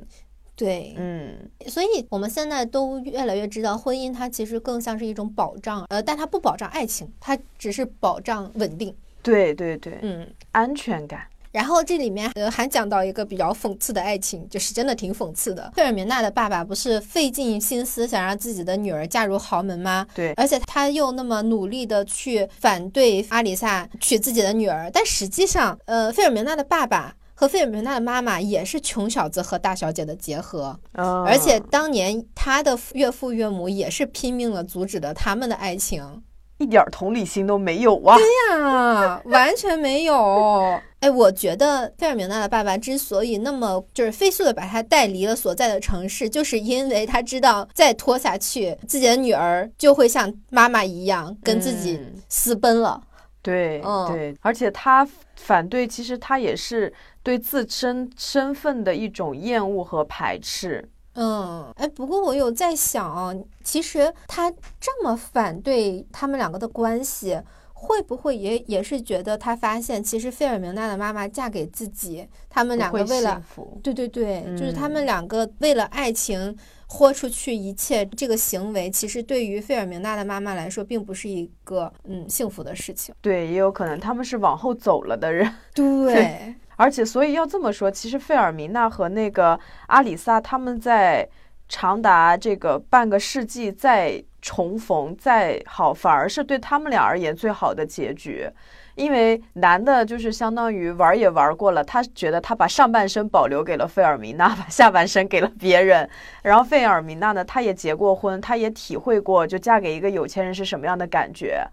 [0.56, 1.38] 对，嗯。
[1.68, 8.96] 所以我们现在都越来越知道，婚姻它其实更像是一种保障，呃，但它不保障爱情，它只是保障稳定。
[9.22, 11.28] 对对对，嗯，安全感。
[11.58, 15.72] 然后这里面呃还讲到一个比较讽刺的爱情，就是真的挺讽刺的。
[15.76, 20.06] 费尔明娜的爸爸不是费尽心思想让自己的女儿嫁入豪门吗？
[20.14, 27.16] 对，而且他又那么努力的去反对阿里萨娶自己的女儿，但实际上，呃，费尔明娜的爸爸。
[27.40, 36.24] 和费尔明娜的妈妈也是穷小子和大小姐的结合，而且当年他的岳父岳母也是拼命的阻止的他们的爱情，
[36.58, 38.18] 一点同理心都没有啊！
[38.18, 40.80] 对呀，完全没有。
[41.00, 53.02] 哎，我觉得费尔明娜的爸爸之所以那么就是飞速的把他带离了所在的城市，就是因为他知道再拖下去，自己的女儿就会像妈妈一样跟自己私奔了。
[53.42, 56.94] 对，对，而且他反对，其实他也是。
[57.24, 60.88] 对自身身份的一种厌恶和排斥。
[61.18, 64.50] 嗯，哎，不过我有在想，其实他
[64.80, 67.42] 这么反对他们两个的关系，
[67.74, 73.44] 会不会也也是觉得他发现，其实费尔明娜的妈妈嫁给自己，他们两个为了，
[73.84, 76.56] 对对对，就是他们两个为了爱情。
[76.90, 83.14] 豁出去一切，这个行为其实对于费尔明娜的妈妈来说，并不是一个嗯幸福的事情。
[83.20, 85.54] 对，也有可能他们是往后走了的人。
[85.74, 91.28] 对，而且所以要这么说，其实费尔明娜和那个阿里萨他们在
[91.68, 98.50] 长达这个半个世纪再重逢再好，反而是对他们俩而言最好的结局。
[98.96, 106.10] 因为男的就是相当于玩也玩过了，他觉得他把上半身保留给了费尔明娜，把下半身给了别人。
[106.42, 111.64] 然后费尔明娜呢，她也结过婚，她也体会过就嫁给一个有钱人是什么样的感觉。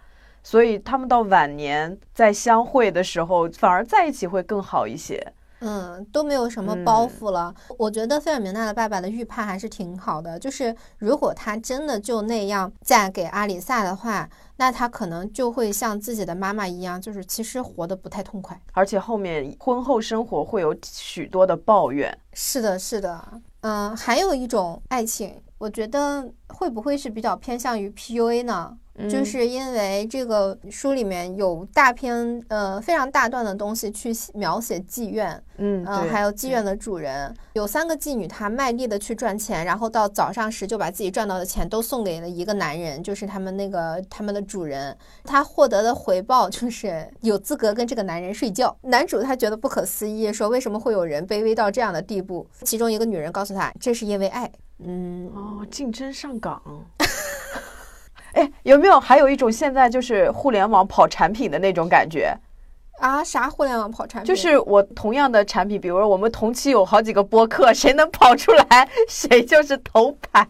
[0.44, 5.32] 所以他们到晚年再相会的时候，反而在一起会更好一些。
[5.66, 7.54] 嗯，都没有什么包袱了。
[7.78, 14.28] 我觉得费尔明娜的爸爸的预判还是挺好的，就是如果他真的就那样嫁给阿里萨的话。
[14.56, 22.16] 那他可能就会像自己的妈妈一样，就是其实活得不太痛快，而且后面婚后生活会有许多的抱怨。
[22.34, 23.20] 是的，是的，
[23.62, 28.78] 嗯，还有一种爱情，我觉得会不会是比较偏向于 PUA 呢？
[29.10, 48.76] 就是因为这个书里面有大篇呃非常大段的东西去描写妓院，嗯嗯，还有妓院的主人，有三个妓女，她卖力的去赚钱，然后到早上时就把自己赚到的钱都送给了一个男人，就是他们那个他们的主人，他获得的回报就是有资格跟这个男人睡觉。
[48.82, 52.46] 男主他觉得不可思议，说为什么会有人卑微到这样的地步？
[52.62, 54.48] 其中一个女人告诉他，这是因为爱。
[54.78, 56.62] 嗯哦，竞争上岗。
[58.34, 62.36] 哎，有没有还有一种现在就是互联网跑产品的那种感觉
[63.00, 63.22] 啊？
[63.24, 64.28] 啥互联网跑产品？
[64.28, 70.46] 就是我同样的产品，比如说我们同期有好几个播客， 谁能跑出来，谁就是头牌，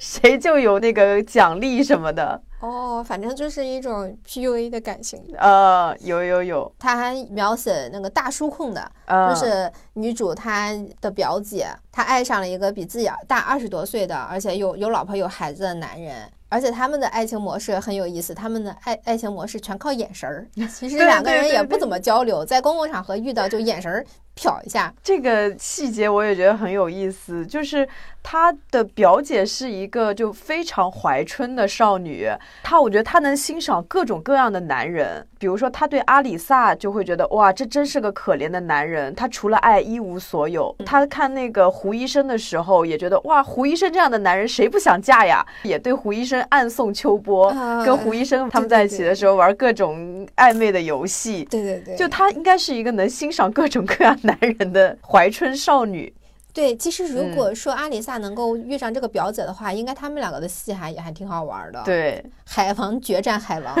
[0.00, 2.40] 谁就有那个奖励什么的。
[2.60, 5.22] 哦，反正就是一种 PUA 的感情。
[5.36, 6.72] 呃，有有有。
[6.78, 8.90] 他还描写那个大叔控的，
[9.28, 16.28] 就是女主她的表姐，她爱上了一个比自己大二十多岁的，而且有有老婆有孩子的男人。
[16.48, 24.04] 而且他们的爱情模式很有意思，他们的爱爱情模式全靠眼神儿， 其实两个人也不怎么交流，在公共场合遇到就眼神儿
[24.36, 24.92] 瞟一下。
[25.02, 27.88] 这个细节我也觉得很有意思，就是
[28.22, 32.28] 她的表姐是一个就非常怀春的少女，
[32.62, 40.74] 她我觉得她能欣赏各种各样的男人，比如说她对阿里萨就会觉得哇，这真是个可怜的男人，他除了爱一无所有。
[40.84, 45.44] 她看那个胡医生的时候也觉得哇，胡医生这样的男人谁不想嫁呀？
[45.62, 46.36] 也对胡医生。
[46.50, 47.52] 暗送秋波，
[47.84, 51.44] 跟胡医生他们在一起的时候玩各种暧昧的游戏。
[51.46, 56.12] 对对对，就她应该是一个能欣赏各种各样男人的怀春少女。
[56.52, 61.82] 对，其实如果说阿里萨能够遇上这个表姐的话，应该他们两个的戏还也还挺好玩的。
[61.84, 63.76] 对，海王决战海王，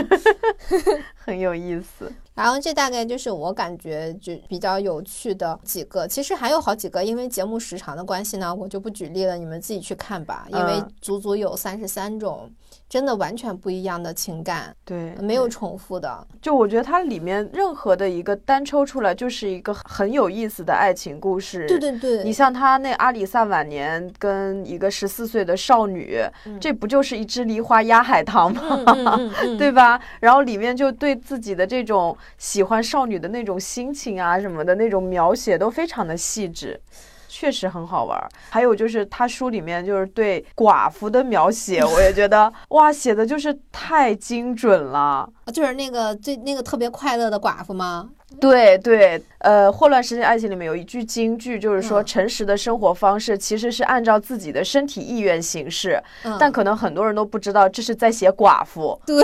[1.16, 2.12] 很有意思。
[2.34, 10.46] 然后这大概就是我感觉就比较有趣的几个，其实还有好几个，因为节目时长的关系呢，我就不举例了，你们自己去看吧。
[10.50, 12.50] 因为足足有三十三种，
[12.88, 16.26] 真的完全不一样的情感，对，没有重复的。
[16.40, 21.66] 就我觉得它里面任何的一个单抽出来，就是一个很有意思的爱情故事。
[21.66, 26.20] 对对对，你像他那阿里萨晚年跟一个十四岁的少女，
[26.60, 29.18] 这不就是一只梨花压海棠吗？
[29.58, 30.00] 对吧？
[30.20, 32.16] 然后里面就对自己的这种。
[32.38, 36.78] 喜欢少女的那种心情啊，什么的那种描写都非常的细致，
[37.38, 38.18] 确实很好玩。
[38.48, 45.28] 还有就是他书里面就是对寡妇的描写，我也觉得 哇，写的就是太精准了。
[45.52, 48.08] 就是那个最那个特别快乐的寡妇吗？
[48.40, 56.02] 对对，呃，《霍乱时间爱情》里面有一句金句，就是说诚实的生活方式其实是按照自己的身体意愿行事，
[56.40, 58.98] 但可能很多人都不知道这是在写寡妇。
[59.06, 59.22] 对，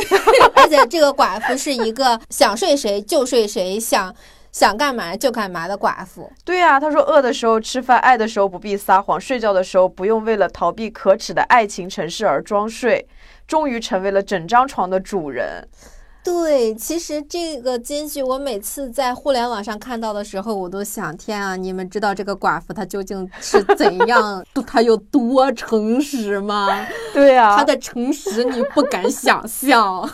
[0.54, 4.14] 而且这个寡妇是一个想睡谁就睡谁，想
[4.52, 6.30] 想干嘛就干嘛的寡妇。
[6.44, 13.08] 对呀，他说饿的时候吃饭，爱的时候不必撒谎，睡觉的时候不用为了逃避可耻的爱情城市而装睡，
[13.48, 15.66] 终于成为了整张床的主人。
[16.24, 26.86] 对，其实这个金句我每次在互联网上看到的时候，我都想：天啊，你们知道这个寡妇她究竟是怎样， 她有多诚实吗？
[27.12, 30.08] 对啊，她的诚实你不敢想象。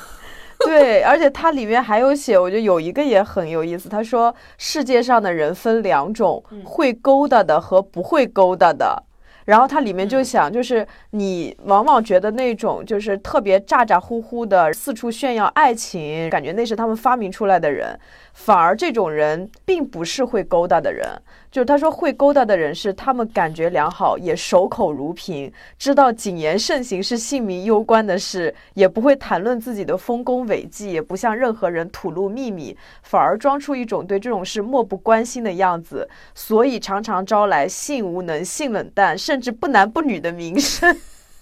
[0.66, 3.88] 对，而且它里面还有写，我觉得有一个也很有意思。
[3.88, 9.04] 他说，世界上的人分两种，会勾搭的和不会勾搭的。
[9.44, 17.98] 然后它里面就想，就是你往往觉得那种就是特别咋咋呼呼的四处炫耀爱情，感觉那是他们发明出来的人，
[18.38, 21.06] 反而这种人并不是会勾搭的人。
[21.50, 40.96] 就是他说会勾搭的人是他们感觉良好，也守口如瓶，知道谨言慎行是性命攸关的事，也不会谈论自己的丰功伟绩，也不向任何人吐露秘密，反而装出一种对这种事漠不关心的样子，所以常常招来性无能、性冷淡，甚至不男不女的名声。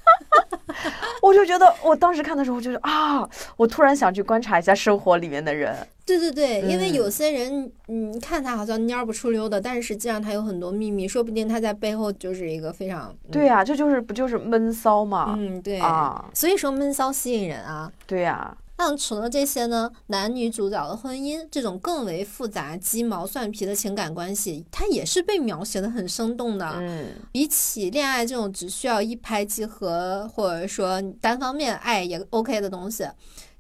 [1.22, 5.74] 我就觉得，我当时看的时候，我就得啊，我突然想去观察一下生活里面的人。
[6.04, 13.12] 对对对，因为有些人，你看他好像蔫不出溜的，但是实际上他有很多秘密，说不定他在背后就是一个非常……
[13.32, 15.34] 对呀，这就是不就是闷骚嘛？
[15.36, 17.90] 嗯，对啊，所以说闷骚吸引人啊。
[18.07, 18.57] 对呀。
[18.78, 26.70] 那除了这些呢，男女主角的婚姻这种更为复杂、鸡毛蒜皮的情感关系，它也是被描写的很生动的。
[26.80, 33.08] 嗯，比起恋爱这种只需要一拍即合，或者说单方面爱也 OK 的东西，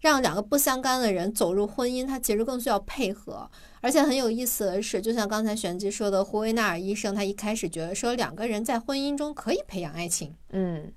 [0.00, 3.50] 让两个不相干的人走入婚姻，它其实更需要配合。
[3.80, 10.34] 而且很有意思的是，就像刚才玄机说的，胡维纳尔医生他一开始觉得说两个人在婚姻中可以培养爱情。
[10.50, 10.92] 嗯。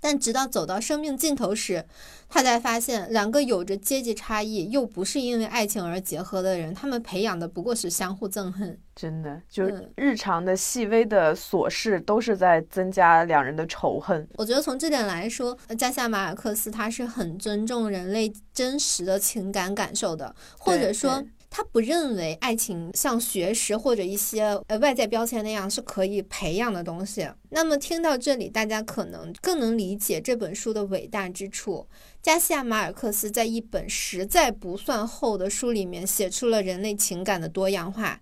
[0.00, 1.84] 但直到走到生命尽头时，
[2.28, 8.78] 他才发现，两个有着阶级差异又不是因为爱情而结合的人，他们培养的不过是相互憎恨。
[8.94, 14.26] 真的，就是日常的细微的琐事，都是在增加两人的仇恨。
[14.34, 21.22] 我觉得从这点来说，加夏马尔克斯他是很尊重人类真实的情感感受的，或者说。
[21.50, 27.28] 他不认为爱情像学识或者一些呃外在标签那样是可以培养的东西。
[27.48, 31.84] 那么听到这里，大家可能更能理解这本书的伟大之处。
[32.22, 38.20] 加西亚马尔克斯在一本实在不算厚的书里面写出了人类情感的多样化，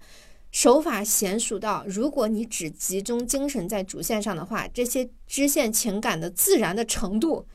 [0.51, 7.47] 手法娴熟到，如果你只集中精神在主线上的话，这些支线情感的自然的程度。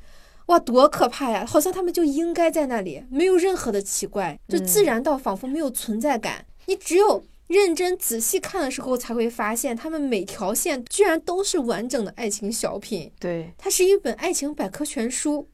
[0.48, 1.46] 哇，多可怕呀！
[1.46, 6.46] 好像他们就应该在那里，没有任何的奇怪，就自然到仿佛没有存在感。
[6.66, 13.12] 你只有认真仔细看的时候，才会发现他们每条线居然都是完整的爱情小品。
[13.20, 15.48] 对，它是一本爱情百科全书。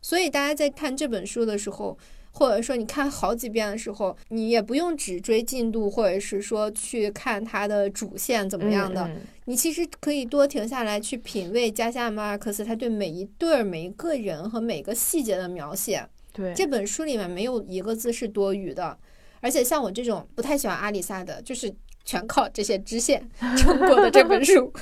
[0.00, 1.98] 所以大家在看这本书的时候。
[2.38, 9.10] 或者说你看好几遍的时候，你也不用只追进度，或者是说去看它的主线怎么样的，
[9.46, 16.08] 你其实可以多停下来去品味加西亚马尔克斯他对每一对儿、每一个人和每个细节的描写。
[16.32, 18.96] 对，这本书里面没有一个字是多余的，
[19.40, 21.74] 而且像我这种不太喜欢阿里萨的，就是
[22.04, 23.28] 全靠这些支线
[23.58, 24.72] 撑过的这本书。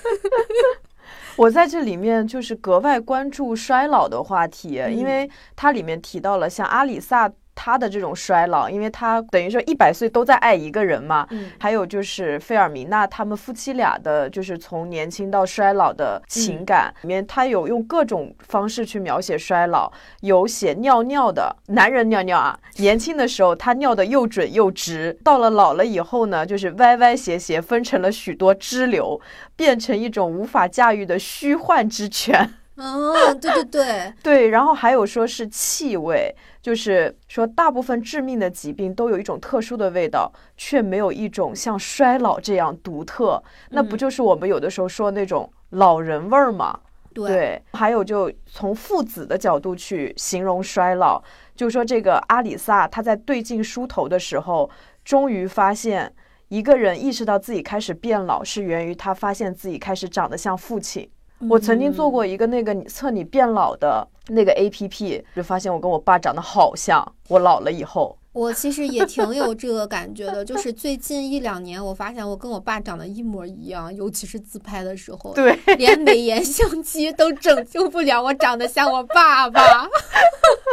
[1.36, 7.32] 我在这里面就是格外关注衰老的话题，因为它里面提到了像阿里萨。
[7.56, 11.26] 他的这种衰老，因为他等于说一百岁都在爱一个人嘛。
[11.30, 11.50] 嗯。
[11.58, 19.90] 还有就是费尔明娜他们夫妻俩的，就是从年轻到衰老的情感里面，他有用各种方式去描写衰老。
[20.20, 29.18] 有写尿尿的男人尿尿啊， 年轻的时候他尿的又准又直，到了老了以后呢，就是歪歪斜斜，分成了许多支流，
[29.56, 32.52] 变成一种无法驾驭的虚幻之泉。
[32.76, 43.42] 哦，对对对 对，然后还有说是气味，就是说大部分致命的疾病都有一种特殊的味道，却没有一种像衰老这样独特。
[43.70, 46.78] 那不就是我们有的时候说那种老人味儿吗？
[47.14, 51.22] 对，还有就从父子的角度去形容衰老，
[51.54, 54.68] 就说这个阿里萨他在对镜梳头的时候，
[55.02, 56.12] 终于发现
[56.48, 61.08] 一个人意识到自己开始变老，是源于他发现自己开始长得像父亲。
[61.50, 67.06] 我曾经做过一个那个测你变老的那个 A P P，就发现我跟我爸长得好像。
[67.28, 70.42] 我老了以后，我其实也挺有这个感觉的。
[70.42, 79.86] 就是最近一两年，我发现我跟我爸长得一模一样，尤其是自拍的时候，对，连美颜相机都拯救不了我长得像我爸爸。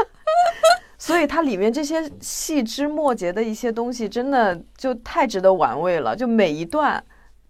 [0.98, 6.16] 所以它里面这些细枝末节的一些东西，真的就太值得玩味了。
[6.16, 7.04] 就每一段。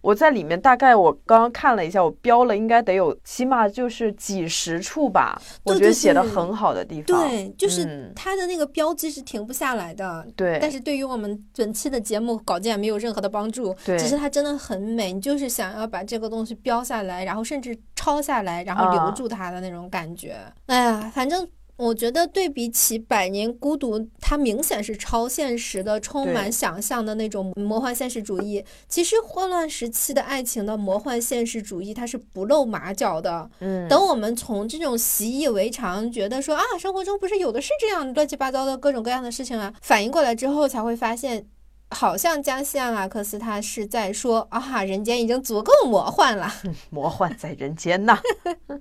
[0.04, 7.28] 我在里面大概我刚刚看了一下，我标了应该得有起码就是几十处吧，我觉得写的很好的地方。
[7.28, 10.28] 对，就是它的那个标记是停不下来的。
[10.36, 13.74] 对，但是对于我们本期的节目稿件没有任何的帮助。
[13.86, 20.36] 对，只是它真的很美，你就是想要把这个东西标下来，然后甚至抄下来，然后留住它的那种感觉。
[20.66, 21.48] 哎呀，反正。
[21.76, 28.64] 我觉得对比起《百年孤独》，它明显是超现实的，充满想象的那种魔幻现实主义。
[28.88, 33.50] 其实混乱时期的爱情的魔幻现实主义，它是不露马脚的。
[33.60, 41.48] 嗯，等我们从这种习以为常，觉得说啊，生活中不是有的是这样乱七八糟的各种各样的事情啊，反应过来之后，才会发现，
[41.90, 46.54] 好像加西亚马克思他是在说啊，人间已经足够魔幻了，
[46.92, 48.20] 魔幻在人间呐。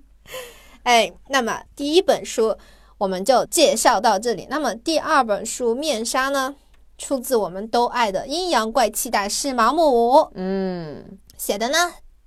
[0.84, 2.54] 哎，那么第一本书。
[3.02, 4.46] 我们就介绍到这里。
[4.48, 6.54] 那么第二本书《面纱》呢，
[6.96, 10.30] 出自我们都爱的阴阳怪气大师毛姆。
[10.36, 11.76] 嗯，写的呢，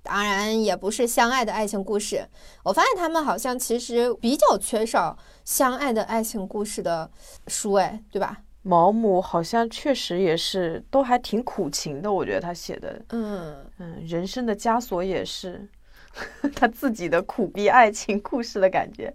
[0.02, 2.28] 当然也不是相爱的爱情故事。
[2.62, 5.16] 我发现他们好像其实比较缺少
[5.46, 7.10] 相爱的爱情故事的
[7.46, 8.42] 书，哎，对吧？
[8.60, 12.12] 毛姆好像确实也是，都还挺苦情的。
[12.12, 15.66] 我觉得他写的，嗯嗯，人生的枷锁也是
[16.54, 19.10] 他自己的苦逼爱情故事的感觉。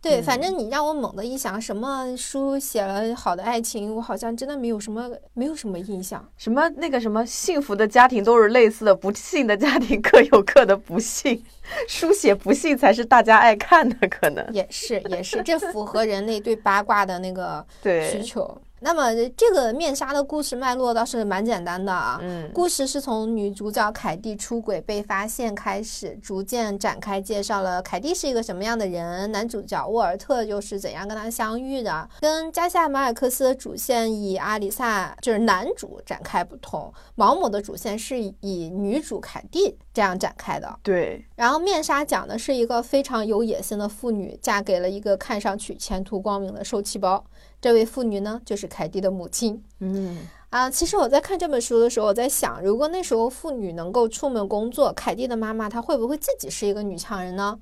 [0.00, 6.24] 对，反正你让我猛的一想，什么书写了好的爱情，我好像真的没有什么，没有什么印象。
[6.36, 11.42] 什么那个什么幸福的家庭都是类似的，不幸的家庭各有各的不幸，
[11.88, 18.56] 书写不幸才是大家爱看的，可能也是也是，这符合人类对八卦的那个需求。
[18.80, 32.08] 那么这个面纱的故事脉络倒是蛮简单的啊，嗯，故事是从女主角凯蒂出轨被发现开始，逐渐展开介绍了凯蒂是一个什么样的人，男主角沃尔特又是怎样跟她相遇的。
[32.20, 40.78] 跟加西亚马尔克斯的主线以阿里萨就是男主展开不同，毛姆的主线是以女主凯蒂这样展开的。
[40.82, 47.24] 对，然后面纱讲的是一个非常有野心的妇女嫁给了一个看上去前途光明的受气包。
[47.66, 49.60] 这位妇女呢，就是凯蒂的母亲。
[49.80, 50.18] 嗯
[50.50, 57.58] 啊，其实我在看这本书的时候，我在想，如果那时候妇女能够出门工作，凯蒂的妈妈她会不会自己是一个女强人呢？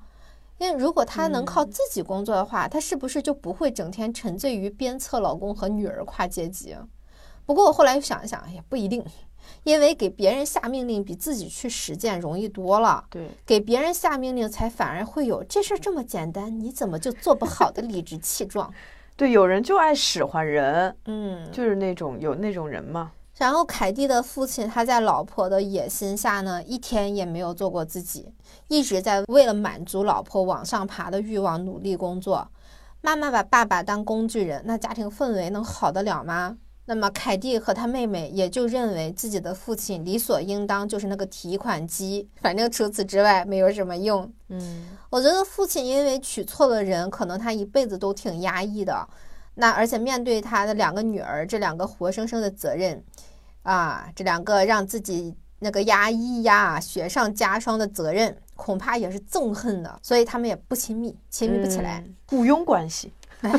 [0.59, 6.75] 因为如果她能靠自己工作的话，她是不是就不会整天沉醉于鞭策老公和女儿跨阶级？
[7.47, 9.03] 不过我后来又想一想，也不一定，
[9.63, 13.03] 因为给别人下命令比自己去实践容易多了。
[13.09, 18.71] 对，给别人下命令才反而会有这事儿这么简单，你怎么就做不好的理直气壮。
[19.17, 23.11] 对，有人就爱使唤人，嗯，就是那种有那种人嘛。
[23.37, 28.33] 然后凯蒂的父亲他在老婆的野心下呢，一天也没有做过自己，
[28.67, 32.47] 一直在为了满足老婆往上爬的欲望努力工作。
[33.01, 36.57] 妈妈把爸爸当工具人，那家庭氛围能好得了吗？
[36.87, 44.31] 那么凯蒂和他妹妹也就认为自己的父亲理所应当就是那个提款机，反正除此之外没有什么用。
[44.49, 49.07] 嗯，我觉得父亲因为娶错了人，可能他一辈子都挺压抑的。
[49.55, 53.03] 那而且面对他的两个女儿，这两个活生生的责任，
[53.63, 59.99] 啊，这两个让自己那个压抑呀雪上加霜的责任，恐怕也是憎恨的。
[60.03, 63.11] 所以他们也不亲密，亲密不起来，雇佣关系。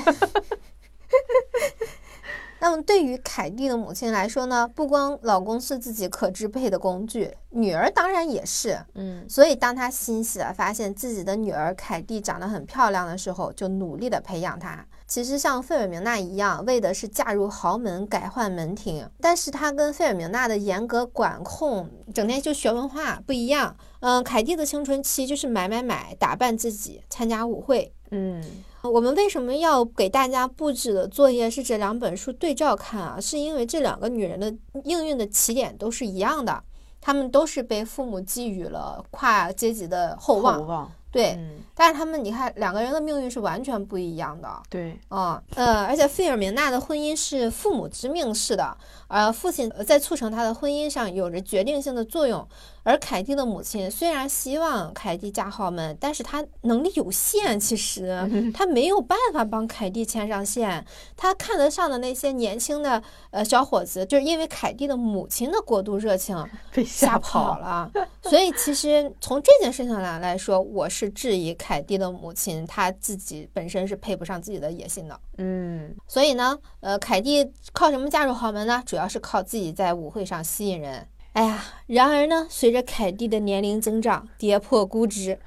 [2.67, 8.77] 那么对于凯蒂的母亲来说呢，不光老公是自己可支配的工具，女儿当然也是。
[8.95, 14.85] 嗯，所以当她欣喜的发现自己的女儿凯蒂长得很漂亮的时候，就努力的培养她。
[15.07, 19.09] 其实像费尔明娜一样，为的是嫁入豪门，改换门庭。
[19.21, 23.77] 但是她跟费尔明娜的严格管控，整天就学文化不一样。
[24.01, 27.93] 嗯，凯蒂的青春期就是买买买，打扮自己，参加舞会。
[28.11, 28.43] 嗯。
[28.91, 33.21] 我们为什么要给大家布置的作业是这两本书对照看啊？
[33.21, 34.53] 是因为这两个女人的
[34.85, 36.63] 命运的起点都是一样的，
[37.01, 40.91] 她们都是被父母寄予了跨阶级的厚望。
[41.13, 41.39] 对，
[41.75, 44.63] 但是他们，你看两个人的命运是完全不一样的。
[44.69, 48.77] 对，嗯呃，而且费尔明娜的婚姻是父母之命式的，
[49.09, 52.47] 而父亲在促成她的婚姻上有着决定性的作用。
[52.87, 58.17] 而凯蒂的母亲虽然希望凯蒂嫁豪门，但是她能力有限，其实
[58.55, 60.87] 她没有办法帮凯蒂牵上线。
[61.17, 66.37] 她看得上的那些年轻的呃小伙子，就是因为凯蒂的母亲的过度热情
[66.73, 67.91] 被吓跑了。
[68.23, 75.21] 所以其实从这件事情来来说，我是质疑凯蒂的母亲她自己本身是配不上自己的野心的。
[75.39, 78.81] 嗯，所以呢，呃，凯蒂靠什么嫁入豪门呢？
[78.87, 81.05] 主要是靠自己在舞会上吸引人。
[81.37, 85.39] 哎呀，然而呢，随着凯蒂的年龄增长，跌破估值，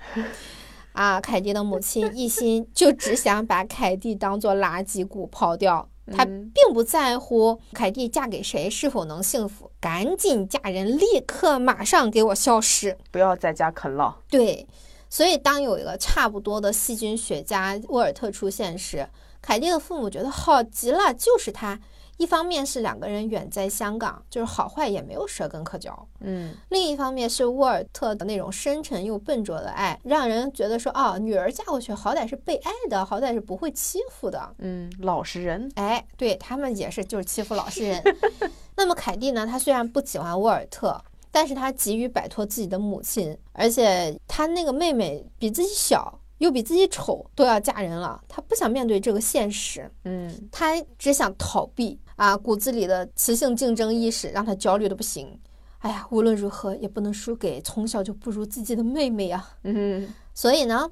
[0.92, 14.14] 啊，凯蒂的母亲一心就只想把凯蒂当做垃圾股抛掉，她并不在乎凯蒂嫁给谁是否能幸福，赶紧嫁人，立刻马上给我消失，不要在家啃老。
[14.30, 14.68] 对，
[15.10, 19.10] 所以当有一个差不多的细菌学家沃尔特出现时，
[19.42, 21.80] 凯蒂的父母觉得好极了，就是他。
[22.20, 26.06] 一方面是两个人远在香港，就是好坏也没有舌根可嚼。
[26.20, 34.54] 嗯，另一方面是沃尔特的那种深沉又笨拙的爱，让人觉得说，哦，女儿嫁过去好歹是被爱的，好歹是不会欺负的。
[34.58, 35.72] 嗯，老实人。
[35.76, 38.04] 哎，对他们也是就是欺负老实人。
[38.76, 39.48] 那么凯蒂呢？
[39.48, 41.02] 她虽然不喜欢沃尔特，
[41.32, 46.19] 但是他急于摆脱自己的母亲，而且他那个妹妹比自己小。
[46.40, 55.40] 又比自己丑，都要嫁人了，她不想面对这个现实，嗯，她只想逃避啊，骨子里的雌性竞争意识让她焦虑的不行。
[55.80, 59.48] 哎呀，无论如何也不能输给从小就不如自己的妹妹呀。
[59.64, 60.92] 嗯，所以呢，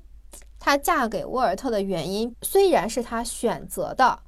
[0.60, 4.20] 她嫁给沃尔特的原因虽然是她选择的，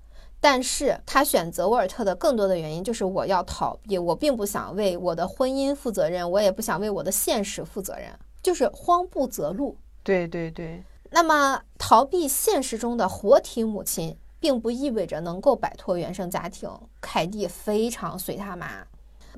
[0.42, 8.08] 但是她选择沃尔特的更多的原因就是我要逃避，我并不想为我的婚姻负责任，我也不想为我的现实负责任，
[8.42, 9.78] 就是慌不择路。
[10.04, 10.84] 对对对。
[11.12, 16.70] 那么，逃避现实中的活体母亲，并不意味着能够摆脱原生家庭。
[17.02, 18.86] 凯蒂非常随他妈。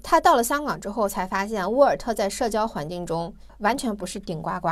[0.03, 4.69] 他到了香港之后，才发现沃尔特在社交环境中完全不是顶呱呱，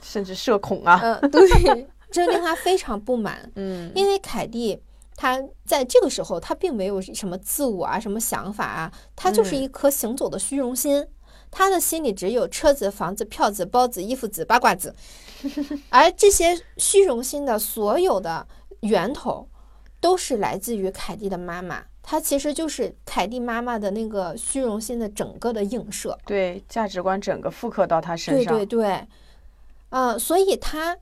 [0.00, 0.98] 甚至社恐啊。
[1.02, 3.50] 嗯，对，这令他非常不满。
[3.54, 4.82] 嗯，因为凯蒂
[5.14, 11.06] 他在这个时候，他并没有什么自我啊，什么想法啊，他就是一颗行走的虚荣心。
[11.52, 14.92] 他的心里只有车子、房子、票子、包子、衣服子、八卦子。
[15.90, 18.46] 而这些虚荣心的所有的
[18.80, 19.46] 源头，
[20.00, 21.84] 都是来自于凯蒂的妈妈。
[22.02, 28.56] 她其实就是凯蒂妈妈的那个虚荣心的整个的映射，对价值观整个复刻到她身上。
[28.56, 29.06] 对对对，
[29.90, 30.96] 嗯，所以她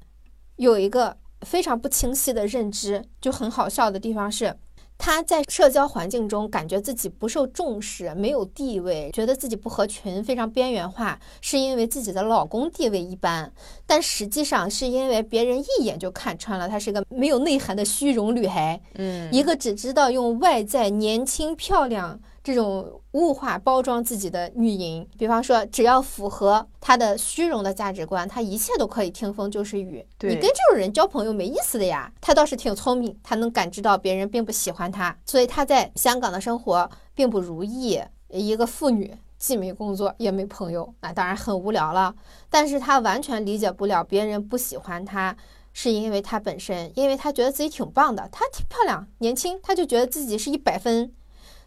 [0.57, 4.55] 有一个非常不清晰的认知，就很好笑的地方是。
[5.01, 13.51] 她在社交环境中感觉自己不受重视，没有地位，觉得自己不合群，非常边缘化，是因为自己的老公地位一般，
[13.87, 22.21] 但实际上是因为别人一眼就看穿了她是个没有内涵的虚荣女孩，嗯，一个只知道用外在年轻漂亮。
[22.43, 30.05] 这种物化包装自己的女人，比方说，只要符合她的虚荣的价值观，她一切都可以听风就是雨。
[30.20, 32.11] 你跟这种人交朋友没意思的呀。
[32.20, 38.01] 她倒是挺聪明，她能感知到别人并不喜欢她，所以她在香港的生活并不如意。
[38.28, 42.14] 一个妇女既没工作也没朋友，那当然很无聊了。
[42.49, 45.36] 但是她完全理解不了别人不喜欢她，
[45.74, 51.12] 是因为她本身，因为她觉得自己挺棒的，她挺漂亮、年轻，她就觉得自己是一百分。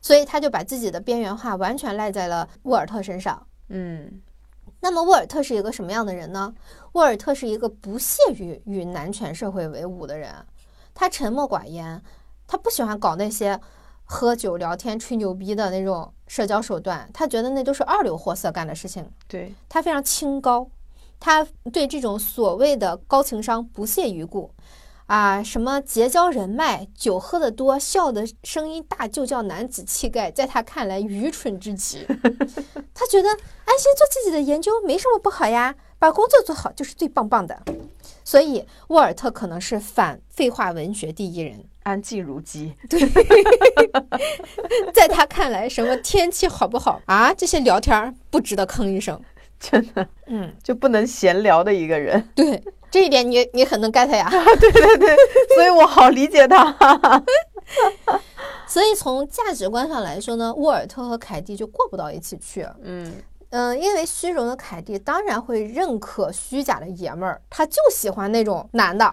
[0.04, 3.48] 所以他就把自己的边缘化完全赖在了沃尔特身上。
[3.70, 4.22] 嗯，
[4.82, 6.54] 那么沃尔特是一个什么样的人呢？
[6.92, 10.32] 沃尔特是一个不屑于与男权社会为伍的人，
[10.94, 12.00] 他沉默寡言，
[12.46, 13.60] 他不喜欢搞那些
[14.04, 19.10] 喝酒聊天吹牛逼的那种社交手段，他觉得那都是二流货色干的事情。
[19.28, 20.70] 对他非常清高，
[21.18, 24.52] 他对这种所谓的高情商不屑一顾。
[25.06, 32.06] 啊，什么结交人脉、酒喝得多、笑的声音大就叫男子气概，在他看来愚蠢至极。
[32.96, 37.62] 他觉得安心做自己的研究没什么不好呀，把工作做好就是最棒棒的。
[38.24, 42.74] 所以沃尔特可能是反废话文学第一人，安静如鸡。
[42.90, 43.00] 对，
[44.94, 49.22] 在他看来，什么天气好不好啊，这些聊天不值得吭一声。
[49.60, 52.30] 真的，嗯，就不能闲聊的一个人。
[52.34, 52.64] 对。
[52.94, 54.30] 这一点你你很能 get 呀，
[54.62, 55.18] 对对对，
[55.56, 56.72] 所以我好理解他。
[58.70, 62.68] 所以从价值观上来说呢，沃尔特和凯蒂就过不到一起去。
[62.84, 63.12] 嗯
[63.50, 69.12] 嗯，因为虚荣的凯蒂当然会认可虚假的爷们儿，他就喜欢那种男的。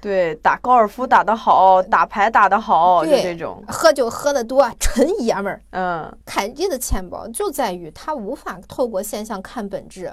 [0.00, 3.62] 对，打高尔夫打得好，打牌打得好，就这种。
[3.68, 5.60] 喝酒喝得多，纯爷们儿。
[5.72, 10.10] 嗯，凯蒂的钱包就在于他无法透过现象看本质。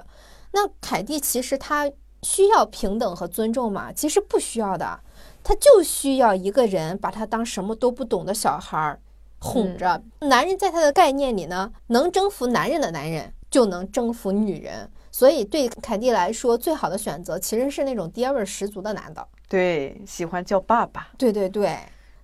[0.52, 1.90] 那凯蒂其实他。
[2.22, 3.92] 需要平等和尊重吗？
[3.92, 5.00] 其实不需要的，
[5.42, 9.00] 他就需要一个人把他当什么都不懂的小孩儿
[9.38, 10.02] 哄着。
[10.20, 14.90] 男人在他的概念里呢，能征服男人的男人就能征服女人。
[15.10, 19.26] 所以对凯蒂来说，最好的选择其实是那种爹味十足的男的。
[19.48, 21.08] 对，喜欢叫爸爸。
[21.16, 21.76] 对对对。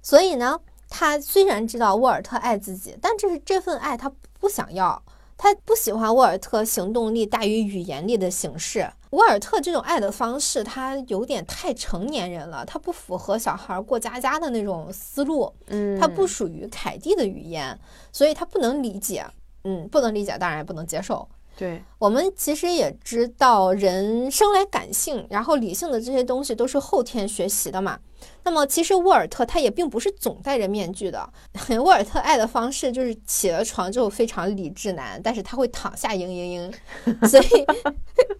[0.02, 5.02] 所以呢，他虽然知道沃尔特爱自己，但这是这份爱他不想要。
[5.36, 8.88] 他不喜欢沃尔特行动力大于语言力的形式。
[9.14, 17.78] 沃尔特这种爱的方式，他有点太成年人了，他不符合小孩过家家的那种思路，嗯，他不属于凯蒂的语言，
[18.10, 19.24] 所以他不能理解，
[19.62, 21.28] 嗯，不能理解，当然也不能接受。
[21.56, 27.98] 对，我们其实也知道，人生来感性，然后理性的这些东西都是后天学习的嘛。
[28.42, 31.32] 那么，其实沃尔特他也并不是总戴着面具的。
[31.78, 36.72] 沃尔特爱的方式就是起了床之后非常理智男，但是他会躺下嘤嘤
[37.04, 37.22] 嘤。
[37.28, 37.66] 所以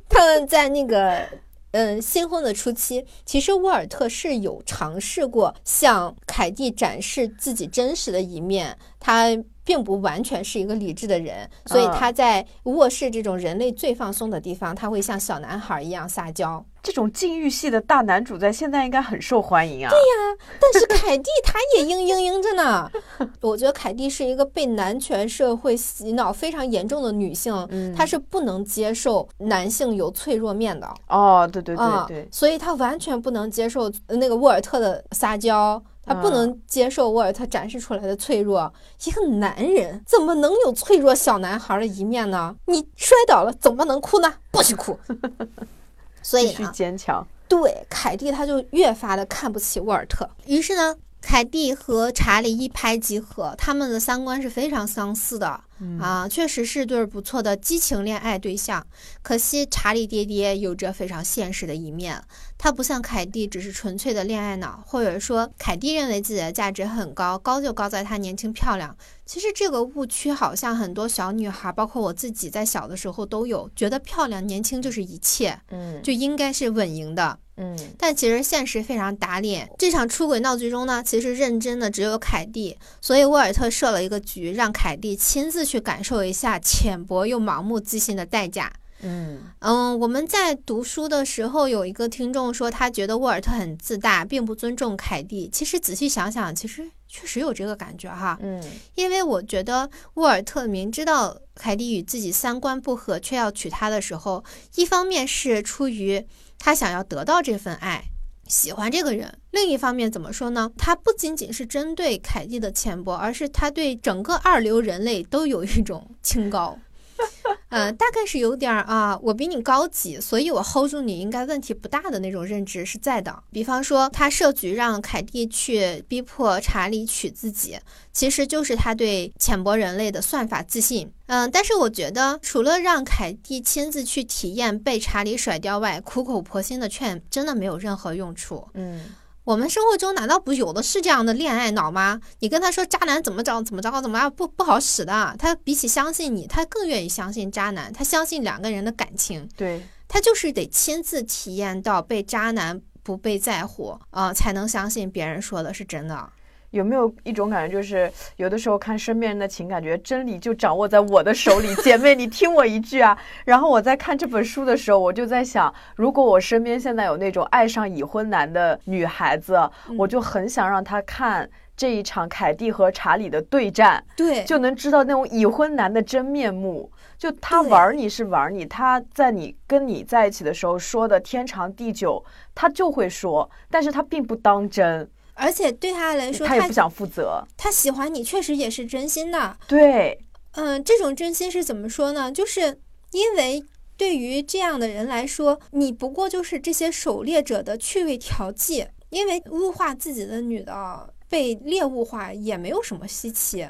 [0.09, 1.25] 他们在那个
[1.71, 9.29] 嗯新婚的初期，其实沃尔特是有尝试过向凯蒂展示自己真实的一面，他。
[9.65, 16.65] 并不完全是一个理智的人，所以他在卧室这种人类最放松的地方，他会像小男孩一样撒娇。
[16.85, 19.89] 这种禁欲系的大男主在现在应该很受欢迎啊。
[19.89, 22.91] 对呀，但是凯蒂他也嘤嘤嘤着呢。
[23.41, 30.87] 我觉得凯蒂是一个被男权社会洗脑非常严重的女性，她是不能接受男性有脆弱面的。
[31.09, 35.83] 哦，对对对对，所以她完全不能接受那个沃尔特的撒娇。
[36.07, 38.71] 他不能接受沃尔特展示出来的脆弱。
[39.07, 42.55] 一个男人怎么能有脆弱小男孩的一面呢？
[42.67, 44.35] 你摔倒了怎么能哭呢？
[44.51, 44.99] 不许哭。
[46.25, 47.25] 所以呢，坚强。
[47.47, 50.29] 对，凯蒂他就越发的看不起沃尔特。
[50.47, 50.97] 于是呢。
[51.27, 55.59] 凯蒂和查理一拍即合，他们的三观是非常相似的
[55.99, 58.87] 啊，确实是对不错的激情恋爱对象。
[59.23, 62.23] 可惜查理爹爹有着非常现实的一面，
[62.59, 68.95] 他不像凯蒂只是纯粹的恋爱脑，或者说凯蒂认为自己的价值很高，高就高在她年轻漂亮。
[69.25, 77.39] 其实这个误区好像很多小女孩，包括我自己在小的时候都有，觉得漂亮年轻就是一切，嗯，就应该是稳赢的。
[77.57, 79.71] 嗯，但其实现实非常打脸。
[79.79, 88.73] 这场出轨闹剧中呢，其实认真的只有凯蒂，所以沃尔特设了一个局，让凯蒂亲自去感受一下浅薄又盲目自信的代价。
[89.03, 95.49] 嗯嗯，我们在读书的时候，有一个听众说他觉得沃尔特很自大，并不尊重凯蒂。
[95.53, 98.37] 其实仔细想想，其实确实有这个感觉哈。
[98.43, 98.61] 嗯，
[98.97, 104.43] 因为我觉得沃尔特明知道凯蒂与自己三观不合，却要娶她的时候，
[104.75, 106.27] 一方面是出于。
[106.65, 108.05] 他想要得到这份爱，
[108.47, 109.39] 喜欢这个人。
[109.51, 110.71] 另一方面，怎么说呢？
[110.79, 116.79] 他不仅仅是针对凯蒂的浅薄，而是他对整个二流人类都有一种清高。
[117.69, 123.43] 呃，大概是有点儿啊，我比你高级，所以我 hold 住你应该问题不大的那种认知是在的。
[123.51, 127.77] 比方说，他设局让凯蒂去逼迫查理娶自己，
[128.13, 131.11] 其实就是他对浅薄人类的算法自信。
[131.27, 138.69] 嗯，但是我觉得，除了让凯蒂亲自去体验被查理甩掉外，苦口婆心的劝真的没有任何用处。
[138.75, 139.01] 嗯。
[139.45, 142.19] 我们生活中难道不有的是这样的恋爱脑吗？
[142.39, 147.93] 你跟他说渣男怎么着怎么着怎么样不不好使的，他比起相信你，他更愿意相信渣男。
[147.93, 156.31] 他相信两个人的感情，对他就是得亲自体验到被渣男不被在乎啊，才能相信别人说的是真的。
[156.75, 161.73] 有没有一种感觉，就是有的时候看身边人的情感，觉真理就掌握在我的手里。
[161.77, 163.17] 姐妹，你听我一句啊。
[163.47, 169.57] 然后我在看这本书的时候，我就在想，如果我身边现在有那种爱上已婚男的女孩子，
[169.97, 176.91] 我就很想让她看这一场凯蒂和查理的对战，对，就能知道那种已婚男的真面目。
[177.17, 182.23] 就他玩你是玩你，他在你跟你在一起的时候说的天长地久，
[182.53, 185.09] 他就会说，但是他并不当真。
[185.35, 187.47] 而且对他来说，他也不想负责。
[187.57, 189.57] 他喜欢你，确实也是真心的。
[189.69, 190.19] 对，
[190.53, 192.33] 嗯，这种真心是怎么说呢？
[192.33, 192.81] 就是
[193.13, 193.63] 因为
[193.97, 198.87] 对于这样的人来说，你不过就是这些狩猎者的趣味调剂。
[199.11, 203.69] 因为物化自己的女的被猎物化也没有什么稀奇。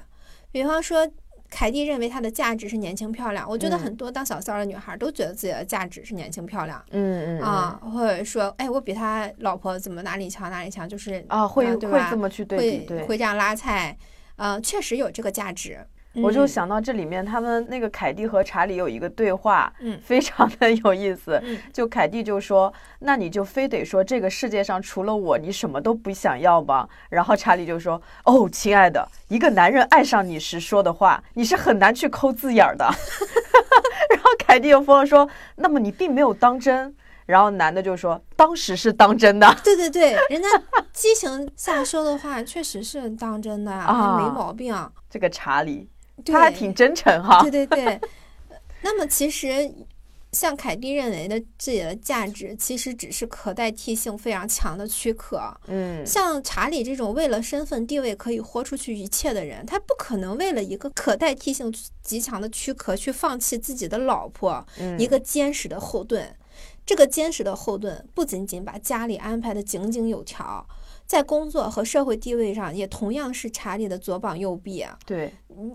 [0.52, 1.08] 比方说。
[1.54, 13.96] 凯蒂认为她的价值是年轻漂亮，我觉得很多当小三的女孩都觉得自己的价值是年轻漂亮，嗯嗯啊，或者说，哎，我比他老婆怎么哪里强哪里强，就是啊，会会这么去对比，会这样拉菜，
[14.34, 15.78] 呃，确实有这个价值。
[16.22, 21.42] 我就想到这里面，他们那个凯蒂和查理有一个对话，嗯，非常的有意思。
[21.72, 32.84] 就凯蒂就说：“那你就非得说这个世界上除了我，你什么都不想要吗？”然后查理就说：“哦，亲爱的，一个男人爱上你时说的话，你是很难去抠字眼的。
[34.10, 36.94] ”然后凯蒂又疯了说：“那么你并没有当真。”
[37.26, 40.48] 然后男的就说：“当时是当真的。”对对对，人家
[40.92, 44.76] 激情下说的话确实是当真的啊，没毛病。
[45.10, 45.88] 这个查理。
[46.32, 48.00] 他还挺真诚哈，对对对。
[48.82, 49.72] 那么其实，
[50.32, 55.40] 像凯蒂认为的自己的价值，其实只是可代替性非常强的躯壳。
[55.68, 61.72] 嗯，像查理这种为了身份地位可以豁出去一切的人，他不可能为了一个可代替性
[62.02, 64.66] 极强的躯壳去放弃自己的老婆，
[64.98, 66.34] 一个坚实的后盾。
[66.84, 70.66] 这个坚实的后盾不仅仅把家里安排的井井有条。
[71.06, 74.98] 在工作和社会地位上也同样是查理的左膀右臂啊。
[75.04, 75.32] 对，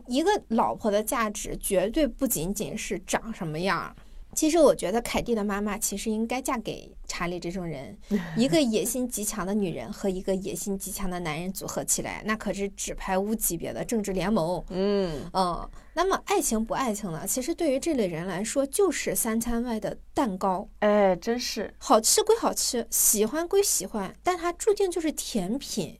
[0.07, 3.95] 一个老婆的价值绝对不仅仅是长什么样。
[4.39, 7.97] 其实我觉得凯蒂的妈妈其实应该嫁给查理这种人，
[8.37, 14.63] 一个野心极强的女人和一个野心极强的男人组合起来，那可是纸牌屋级别的政治联盟。
[14.69, 17.27] 嗯嗯，那么爱情不爱情呢？
[17.27, 20.65] 其实对于这类人来说，就是三餐外的蛋糕。
[20.79, 25.99] 哎，真是好吃归好吃，喜欢归喜欢，但它注定就是甜品。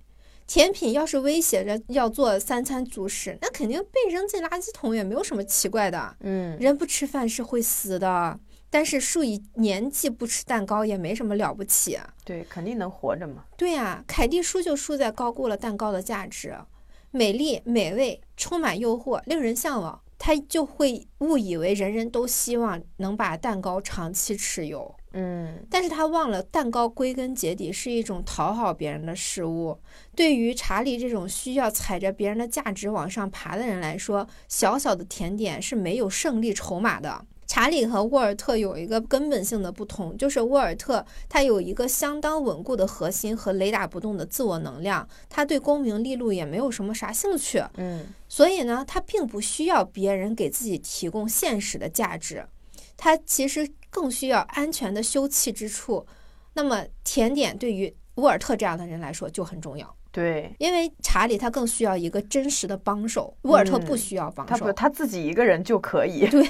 [0.50, 6.16] 甜品要是威胁着要做三餐主食，那肯定被扔进垃圾桶也没有什么奇怪的。
[6.22, 12.00] 嗯，人不吃饭是会死的，但是数以年计不吃蛋糕也没什么了不起。
[12.26, 13.46] 对，肯定能活着嘛。
[13.56, 16.58] 对呀，凯蒂输就输在高估了蛋糕的价值，
[17.12, 24.96] 美丽、美味、充满诱惑、令人向往，他就会误以为人人都希望能把蛋糕长期持有。
[25.14, 29.80] 嗯，但是他忘了，蛋糕归根结底是一种讨好别人的事物。
[30.16, 37.26] 对于查理这种需要踩着别人的价值往上爬的人来说，小小的甜点是没有胜利筹码的。
[37.48, 47.60] 查理和沃尔特有一个根本性的不同，就是沃尔特他有一个相当稳固的核心和雷打不动的自我能量，他对功名利禄也没有什么啥兴趣。
[47.78, 52.46] 嗯，所以呢，他并不需要别人给自己提供现实的价值。
[53.02, 56.06] 他其实更需要安全的休憩之处，
[56.54, 59.96] 那么甜点对于沃尔特这样的人来说就很重要。
[60.12, 66.28] 对，因为查理他更需要一个真实的帮手，沃尔特不需要帮手，他不他自己一个人就可以。
[66.28, 66.46] 对，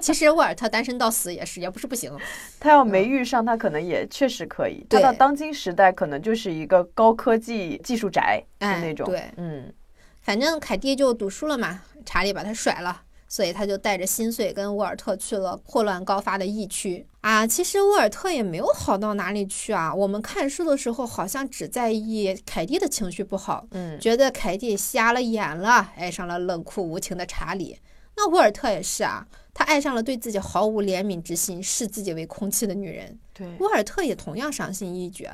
[0.00, 2.16] 其实沃尔特单身到死也是，也不是不行。
[2.60, 4.86] 他要没遇上，他可能也确实可以。
[4.88, 9.06] 他到当今时代，可能就是一个高科技技术宅的那种。
[9.06, 9.72] 对，嗯，
[10.20, 13.02] 反正凯蒂就赌输了嘛，查理把他甩了。
[13.30, 17.46] 所以他就带着心碎跟沃尔特去了霍乱高发的疫区啊。
[17.46, 19.94] 其实沃尔特也没有好到哪里去啊。
[19.94, 27.78] 我们看书的时候好像只在意凯蒂的情绪不好，嗯，觉得凯蒂瞎了眼了，爱上了冷酷无情的查理。
[28.16, 29.24] 那沃尔特也是啊，
[29.54, 33.16] 他爱上了对自己毫无怜悯之心、视自己为空气的女人。
[33.32, 35.30] 对，沃尔特也同样伤心欲绝。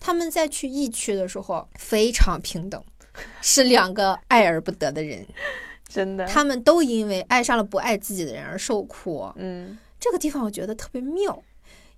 [0.00, 2.82] 他们在去疫区的时候非常平等，
[3.42, 5.26] 是两个爱而不得的人。
[5.90, 9.28] 真的，他们都因为爱上了不爱自己的人而受苦。
[9.34, 11.42] 嗯，这个地方我觉得特别妙，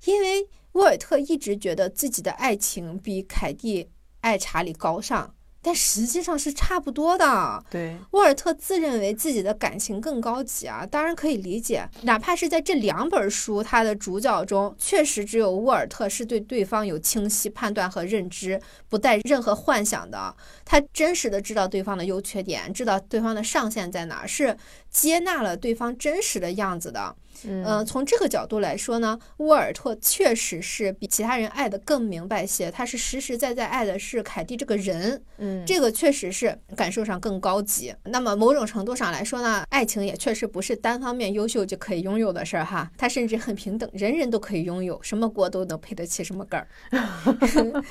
[0.07, 3.91] 因为沃尔特一直觉得自己的爱情比凯蒂
[4.23, 5.35] 爱查理高尚。
[5.63, 7.65] 但实际上是差不多的。
[7.71, 11.89] 对，沃尔特自认为自己的感情更高级啊，当然可以理解。
[12.03, 20.35] 哪怕是在这两本书，他的主角中，确实只有沃尔特是对对方有清晰判断和认知，不带任何幻想的。
[20.65, 24.57] 他真实的知道对方的优缺点，知道对方的上限在哪，是
[24.93, 27.17] 接纳了对方真实的样子的。
[27.45, 32.71] 嗯，从这个角度来说呢，沃尔特确实是比其他人爱的更明白些。
[32.71, 37.93] 他是实实在在爱的是凯蒂这个人，嗯，这个确实是感受上更高级。
[38.05, 46.69] 那么某种程度上来说呢，爱情也确实不是单方面优秀就可以拥有的事儿哈，它甚至很平等，人人都可以拥有，什么锅都能配得起什么盖儿。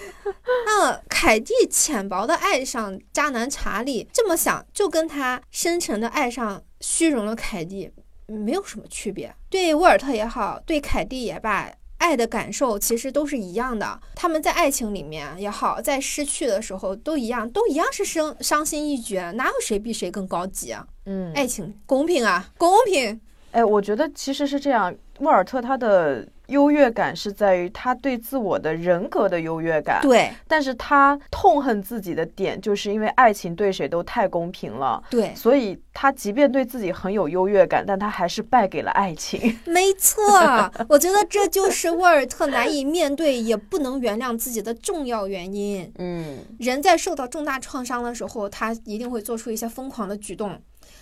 [0.66, 7.90] 那凯蒂浅薄的爱上渣男查理，这么想就跟他深沉的爱上虚荣的凯蒂。
[8.28, 9.34] 没有什么区别。
[9.50, 14.00] 对沃尔特也好，对凯蒂也罢，爱的感受其实都是一样的。
[14.16, 19.32] 他们在爱情里面也好，在失去的时候都一样，都一样是伤伤心欲绝。
[19.32, 20.88] 哪有谁比谁更高级啊？
[21.08, 23.20] 嗯，爱情公平啊，公平。
[23.52, 24.96] 哎，我觉得其实是这样。
[25.20, 30.00] 沃尔特他的优越感是在于他对自我的人格的优越感。
[30.04, 35.02] 对，但是他痛恨自己的点，就是因为爱情对谁都太公平了。
[35.10, 39.58] 对，所以他即便对自己很有优越感，但他还是败给了爱情。
[39.66, 40.22] 没错，
[40.88, 45.92] 我觉得这就是沃尔特难以面对也不能原谅自己的重要原因。
[45.98, 50.62] 嗯，人在受到重大创伤的时候，他一定会做出一些疯狂的举动。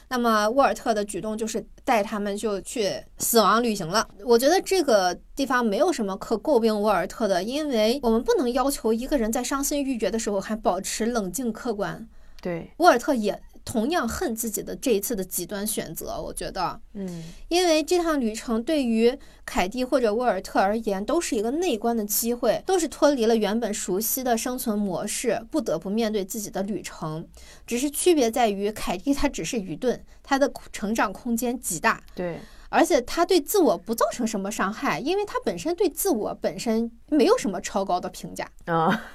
[0.10, 4.08] 那么沃尔特的举动就是带他们就去死亡旅行了。
[4.26, 12.08] 我觉得这个地方没有什么可诟病沃尔特的，因为我们不能要求一个人在伤心欲绝的时候还保持冷静客观。
[12.42, 13.40] 对，沃尔特也。
[13.64, 27.28] 同样恨自己的这一次的极端选择，我觉得，嗯，因为这趟旅程对于凯蒂或者沃尔特而言都是一个内观的机会，都是脱离了原本熟悉的生存模式，不得不面对自己的旅程。
[27.66, 32.02] 只是区别在于，凯蒂他只是愚钝，他的成长空间极大。
[32.16, 32.40] 对。
[32.70, 39.10] 而且他对自我不造成什么伤害，因为他本身对自我本身没有什么超高的评价啊，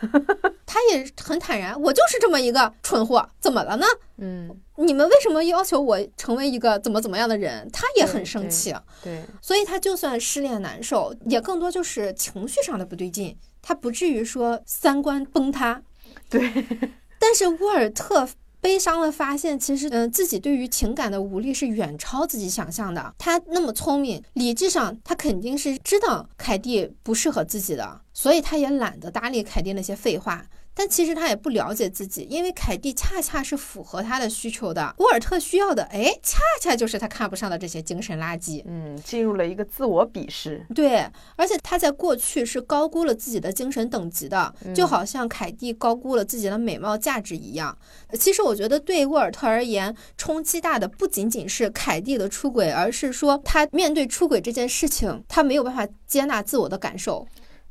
[0.66, 3.86] 他也很坦然，我就是这么一个蠢货，怎么了呢？
[4.18, 7.68] 嗯，你们为什么要求我成为一个怎么怎么样的人？
[7.72, 15.82] 他也很生气，对，所以他就算失恋难受，也更多就是情绪上的不对劲，他不至于说三观崩塌。
[16.28, 16.66] 对。
[17.16, 18.28] 但是沃尔特
[18.65, 23.15] 悲伤的发现，其实嗯，自己对于情感的无力是远超自己想象的。
[23.19, 30.47] 他那么聪明，理智上他肯定是知道凯蒂不适合自己的，所以他也懒得搭理凯蒂那些废话。
[30.75, 34.95] 但其实他也不了解自己，因为凯蒂恰恰是符合他的需求的。
[34.99, 38.62] 沃尔特需要的，哎，恰恰就是他看不上的这些精神垃圾。
[38.66, 40.66] 嗯，进入了一个自我鄙视。
[40.75, 41.07] 对，
[41.37, 47.77] 而且他在过去是高估了自己的精神等级的，就好像凯蒂高估了自己的美貌价值一样。
[48.18, 57.27] 其实我觉得对沃尔特而言，冲击大的不仅仅是凯蒂的出轨，而是说他面对出轨这件事情，他没有办法接纳自我的感受。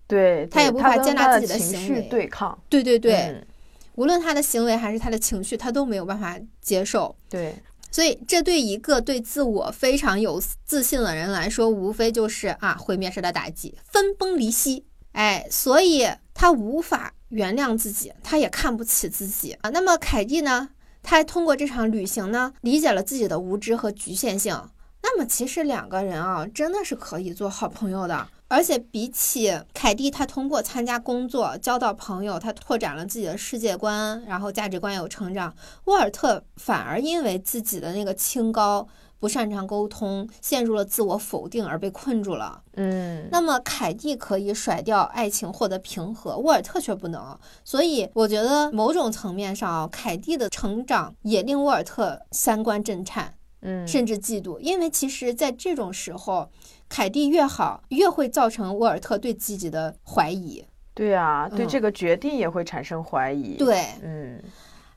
[0.08, 2.58] 对他也无法接纳自己的行为，对抗。
[2.70, 3.43] 对对对，
[3.95, 7.16] 无论他的行为还是他的情绪，他都没有办法接受。
[7.30, 7.56] 对，
[7.91, 14.86] 所以这对一个对自我非常有自信的人来说，无非就是啊毁灭式的打击，分崩离析。
[15.14, 19.70] 哎，所以他无法原谅自己，他也看不起自己啊。
[19.70, 20.70] 那么凯蒂呢？
[21.01, 24.58] 他通过这场旅行呢，理解了自己的无知和局限性。
[25.04, 28.28] 那么其实两个人啊，真的是可以做好朋友的。
[28.54, 35.51] 而且比起凯蒂，他通过参加工作交到朋友，他拓展了自己的世界观，然后价值观有成长。
[35.86, 38.88] 沃尔特反而因为自己的那个清高，
[39.18, 42.62] 不擅长沟通，陷入了自我否定而被困住了。
[42.76, 47.36] 嗯，那么凯蒂可以甩掉爱情获得平和，沃尔特却不能。
[47.64, 53.34] 所以我觉得某种层面上，凯蒂的成长也令沃尔特三观震颤，
[53.64, 56.49] 嗯，甚至嫉妒，因为其实在这种时候。
[56.89, 60.64] 凯蒂越好，越会造成沃尔特对自己的怀疑。
[60.93, 63.55] 对啊，对这个决定也会产生怀疑。
[63.55, 64.39] 对，嗯，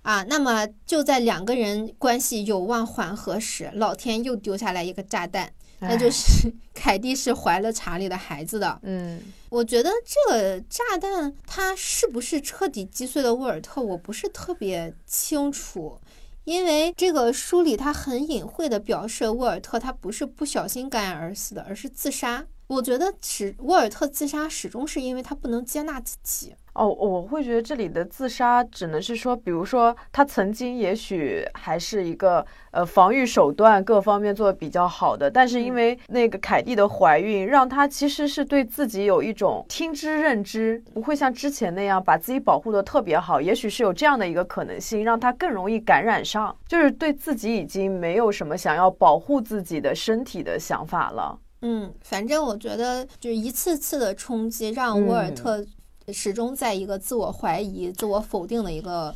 [0.03, 8.79] 啊，那么就在两个人关系有望缓和时，老天又丢下来一个炸弹，那就是 凯蒂是怀了查理的孩子的。
[8.83, 15.99] 嗯，我觉得这个炸弹它是不是彻底击碎了沃尔特，我不是特别清楚。
[16.47, 22.47] 因为这个书里，他很隐晦的表示，沃尔特他不是不小心感染而死的，而是自杀。
[22.69, 26.55] 我觉得始沃尔特自杀始终是因为他不能接纳自己。
[26.77, 43.41] 哦，我会觉得这里的自杀只能是说，比如说他曾经也许还是一个呃防御手段各方面做的比较好的，但是因为那个凯蒂的怀孕，让他其实是对自己有一种听之任之，不会像之前那样把自己保护的特别好。
[43.41, 51.39] 也许是有这样的一个可能性，让他更容易感染上，就是对自己已经没有什么想要保护自己的身体的想法了。
[51.63, 55.65] 嗯，反正我觉得就一次次的冲击让沃尔特。
[56.13, 59.15] 始终在一个自我怀疑、自我否定的一个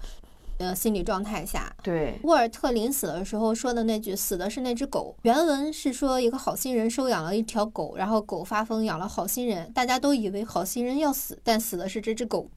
[0.59, 1.75] 呃心理状态下。
[1.83, 12.49] 对，沃尔特临死的时候说的那句“死的是那只狗”，原文是说一个好心人收养了一条狗，然后狗发疯养了好心人，大家都以为好心人要死，但死的是这只狗。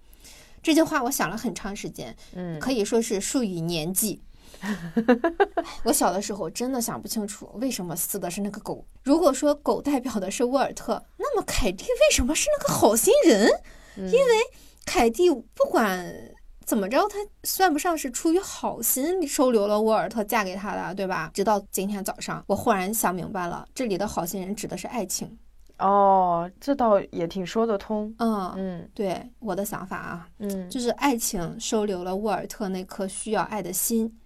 [0.62, 4.22] 这句话我想了很长时间，嗯，可以说是数以年计。
[5.84, 8.86] 我小的时候真的想不清楚为什么死的是那个狗。
[9.04, 13.50] 如果说狗代表的是沃尔特，那么凯蒂为什么是那个好心人？
[13.98, 14.36] 因为
[14.86, 16.14] 凯蒂不管
[16.66, 21.30] 怎么着，她算不上是出于好心收留了沃尔特嫁给他的，对吧？
[21.34, 25.38] 直到今天早上，我忽然想明白了，这里的好心人指的是爱情。
[25.80, 28.14] 哦，这倒也挺说得通。
[28.20, 34.18] 嗯嗯，对我的想法啊，嗯，就是爱情收留了沃尔特那颗需要爱的心，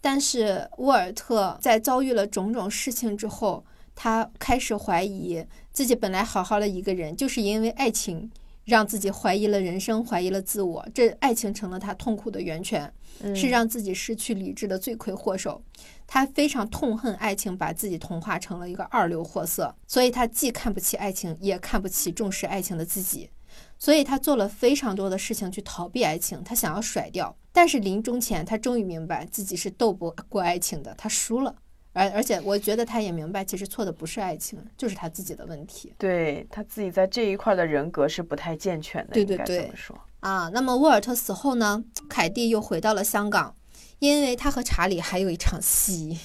[0.00, 3.64] 但是沃尔特在遭遇了种种事情之后，
[3.96, 8.30] 他开始怀疑自己本来好好的一个人，就是因为爱情。
[8.64, 12.92] 让自己怀疑了人生，怀疑了自我，这爱情成了他痛苦的源泉，
[13.34, 15.62] 是让自己失去理智的罪魁祸首。
[16.06, 23.30] 他非常痛恨爱情，把自己同化成了一个二流货色，所以他既看不起爱情，也看不起重视爱情的自己。
[23.78, 27.36] 所以他做了非常多的事情去逃避爱情，他想要甩掉。
[27.52, 31.56] 但是临终前，他终于明白自己是斗不过爱情的，他输了。
[31.92, 35.92] 而而且，我觉得他也明白，其实错的不是爱情，就是他自己的问题。
[35.98, 39.12] 对他自己在这一块的人格是不太健全的。
[39.12, 39.72] 对对对，
[40.20, 41.82] 啊，那么沃尔特死后呢？
[42.08, 43.54] 凯蒂又回到了香港，
[43.98, 46.18] 因为他和查理还有一场戏。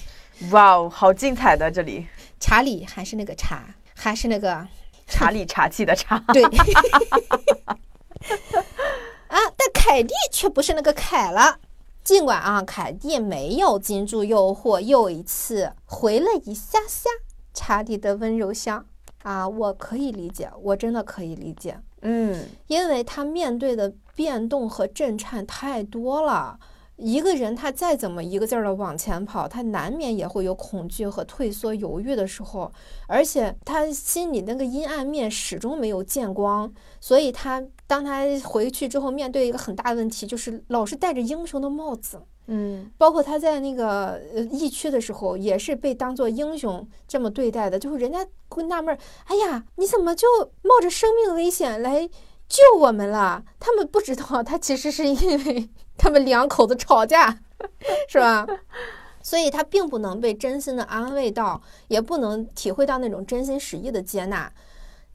[0.51, 2.05] 哇哦，好精彩的这里！
[2.39, 4.67] 查理还是那个查，还是那个
[5.07, 6.19] 查理查气的查。
[6.33, 6.43] 对。
[9.27, 11.59] 啊，但凯蒂却不是那个凯了。
[12.05, 17.09] 尽管啊，凯蒂没有经住诱惑，又一次回了一下下
[17.51, 18.85] 查理的温柔乡
[19.23, 26.59] 啊，我可以理解，我真的可以理解，嗯，因为他面对的变动和震颤太多了，
[26.97, 32.71] 一个人他再怎么一个劲儿的往前跑，他难免也会有恐惧和退缩、犹豫的时候，
[33.07, 42.21] 而且他心里那个阴暗面始终没有见光，所以他当他回去之后，面对一个很大的问题，就是老是戴着英雄的帽子。
[42.47, 50.27] 嗯，包括他在那个呃疫区的时候，也是被当做英雄这么对待的，就是人家会纳闷儿，哎呀，你怎么就
[50.61, 52.07] 冒着生命危险来
[52.47, 53.43] 救我们了？
[53.59, 57.39] 他们不知道，他其实是因为他们两口子吵架，
[58.07, 58.45] 是吧？
[59.23, 64.53] 所以他并不能被真心的安慰到，也不能体会到那种真心实意的接纳。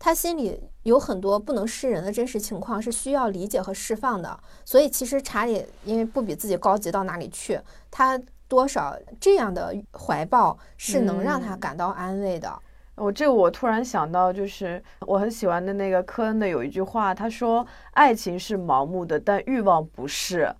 [0.02, 4.40] 他心里有很多不能示人的真实情况，是需要理解和释放的。
[4.64, 12.50] 所以，其实查理因为不比自己高级到哪里去，他多少这样的怀抱是能让他感到安慰的。
[12.94, 20.50] 我这个我突然想到，就是我很喜欢的那个科恩的有一句话，他说：“爱情是盲目的，但欲望不是。”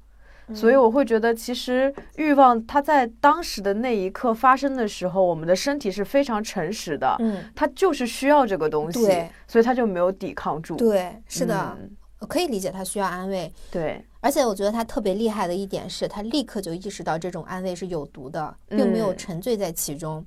[0.54, 10.76] 所以我会觉得，其实欲望它在当时的那一刻发生的时候，我们的身体是非常诚实的，嗯，它就是需要这个东西，对，所以它就没有抵抗住。
[10.76, 11.90] 对，是的，嗯
[12.20, 20.22] 我可以理解他需要安慰，对，而且我觉得他特别厉害的一点是，他立刻就意识到这种安慰是有毒的，并没有嗯沉醉在其中，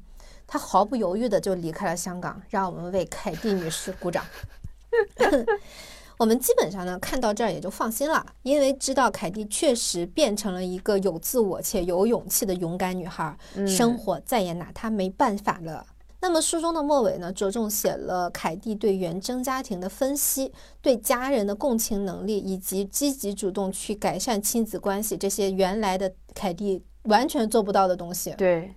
[0.47, 2.41] 他毫不犹豫的就离开了香港。
[2.49, 4.25] 让我们为凯蒂女士鼓掌。
[6.23, 15.85] 我们基本上呢看到这儿也就放心了，因为知道凯蒂确实变成了一个有自我且有勇气的勇敢女孩，嗯生活再也拿她没办法了。
[16.21, 28.33] 那么书中的末尾呢，着重写了凯蒂对原生家庭的分析，对家人的共情能力，以及积极主动去改善亲子关系这些原来的凯蒂完全做不到的东西。
[28.37, 28.73] 对，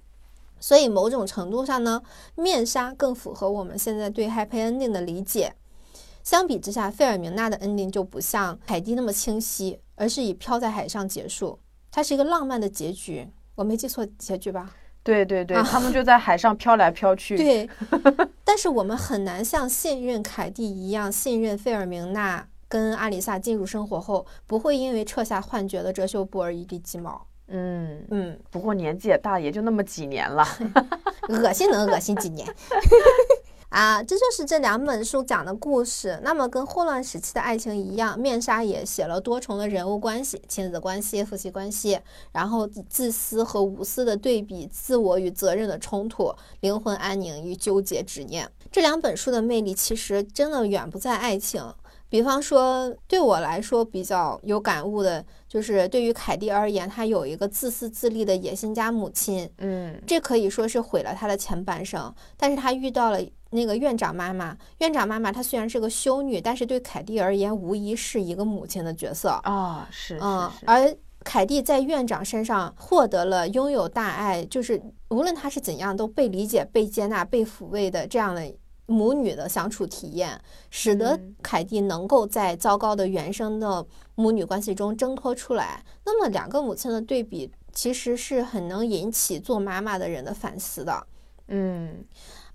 [0.59, 2.03] 所以某种程度上呢，
[2.35, 5.55] 面纱更符合我们现在对 happy ending 的理解。
[6.27, 11.57] 相比之下，费尔明娜的 ending 就不像凯蒂那么清晰，而是以飘在海上结束。
[11.89, 14.69] 它是一个浪漫的结局，我没记错结局吧？
[15.05, 17.37] 对对对，啊他们就在海上飘来飘去。
[17.37, 17.71] 对，
[18.43, 27.25] 但是我们很难像信任凯蒂一样信任费尔明娜跟阿里萨进入生活后，不会因为撤下幻觉的遮羞布而一地鸡毛。
[27.47, 30.45] 嗯，嗯，不过年纪也大，也就那么几年了。
[31.31, 32.45] 恶心能恶心几年？
[33.77, 36.19] 啊，这就是这两本书讲的故事。
[36.23, 42.01] 那么跟霍乱时期的爱情一样，面纱也写了多重的人物关系、亲子关系、夫妻关系，
[42.33, 48.51] 然后自私和无私的对比，自我与责任的冲突，灵魂安宁与纠结执念。
[48.73, 51.63] 这两本书的魅力其实真的远不在爱情。
[52.09, 62.15] 比方说，对我来说比较有感悟的，就是对于凯蒂而言，她有一个自私自利的野心家母亲，嗯这可以说是毁了他的前半生。
[62.37, 63.21] 但是他遇到了
[63.51, 69.31] 那个院长妈妈，院长妈妈她虽然是个修女，但是对凯蒂而言，无疑是一个母亲的角色。
[69.45, 70.95] 啊，是嗯而
[71.25, 78.53] 凯蒂在院长身上获得了拥有大爱，就是无论她是怎样都被理解、被接纳、被抚慰的这样的
[78.87, 80.41] 母女的相处体验，
[80.71, 83.85] 使得嗯凯蒂能够在糟糕的原生的
[84.15, 85.85] 母女关系中挣脱出来。
[86.05, 91.07] 那么两个母亲的对比，其实是很能引起做妈妈的人的反思的。
[91.49, 92.05] 嗯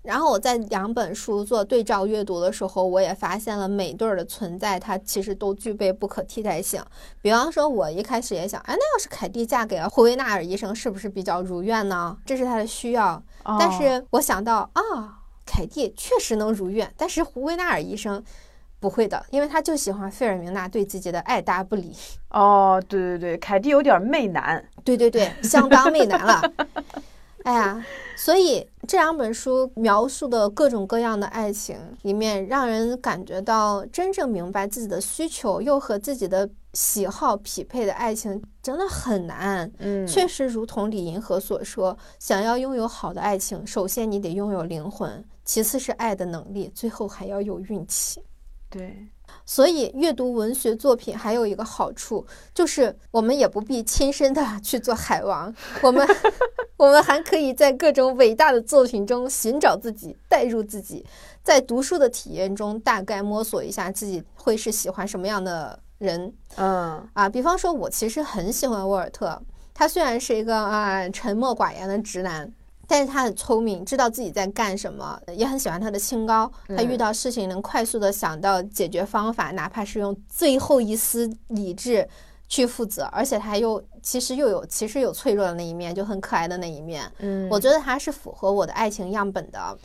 [0.02, 6.82] 然后我在两本书做对照阅读的时候，我也发现了每对儿的存在，它其实都具备不可替代性。
[7.20, 12.16] 比方说，我一开始也想，哎，那要是凯蒂嫁给了霍维纳尔医生，是不是比较如愿呢？
[12.26, 13.22] 这是她的需要。
[13.44, 14.82] 但哦是我想到啊，
[15.46, 18.22] 凯蒂确实能如愿，但是胡维纳尔医生
[18.80, 21.94] 不会的，因为他就喜欢费尔明娜对自己的爱答不理。
[22.30, 24.64] 哦，对对对，凯蒂有点媚男。
[24.82, 26.52] 对对对，相当媚男了。
[27.44, 27.84] 哎呀，
[28.16, 39.70] 所以这两本书描述的各种各样的爱情里面，让人感觉到真正明白自己的需求又和自己的喜好匹配的爱情真的很难。
[39.78, 48.22] 嗯，确实，如同李银河所说，想要拥有好的爱情，首先你得拥有灵魂，其次是爱的能力，最后还要有运气。
[48.70, 48.96] 对，
[49.44, 56.06] 所以，阅读文学作品还有一个好处，就是我们也不必亲身的 去做海王，我们
[56.76, 61.04] 我们还可以在各种伟大的作品中寻找自己，代入自己，
[61.42, 67.28] 在读书的体验中大概摸索一下自己会是喜欢什么样的人嗯啊。
[67.28, 69.40] 比方说，我其实很喜欢沃尔特，
[69.74, 72.52] 他虽然是一个啊沉默寡言的直男。
[72.92, 76.52] 但是他很聪明，知道自己在干什么，也很喜欢他的清高。
[76.76, 82.06] 他遇嗯到事情能快速的想到解决方法，哪怕是用最后一丝理智
[82.50, 87.10] 去负责，而且他又其实又有其实有脆弱的那一面，就很可爱的那一面。
[87.20, 89.78] 嗯，我觉得他是符合我的爱情样本的。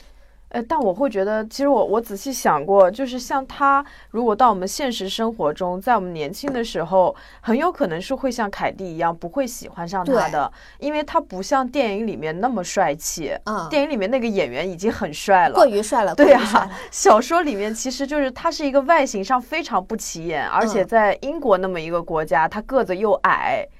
[0.50, 10.50] 呃，但我会觉得，其实我我仔细想过，就是像他，如果到我们现实生活中，在我们年轻的时候，很有可能是会像凯蒂一样，不会喜欢上他的，
[10.80, 13.38] 因为他不像电影里面那么帅气。
[13.44, 16.16] 嗯，电影里面那个演员已经很帅了，过于帅了。
[16.16, 23.68] 对呀，小说里面其实就是他是一个外形上非常不起眼，而且在英国那么一个国家，他个子又矮。
[23.70, 23.77] 嗯，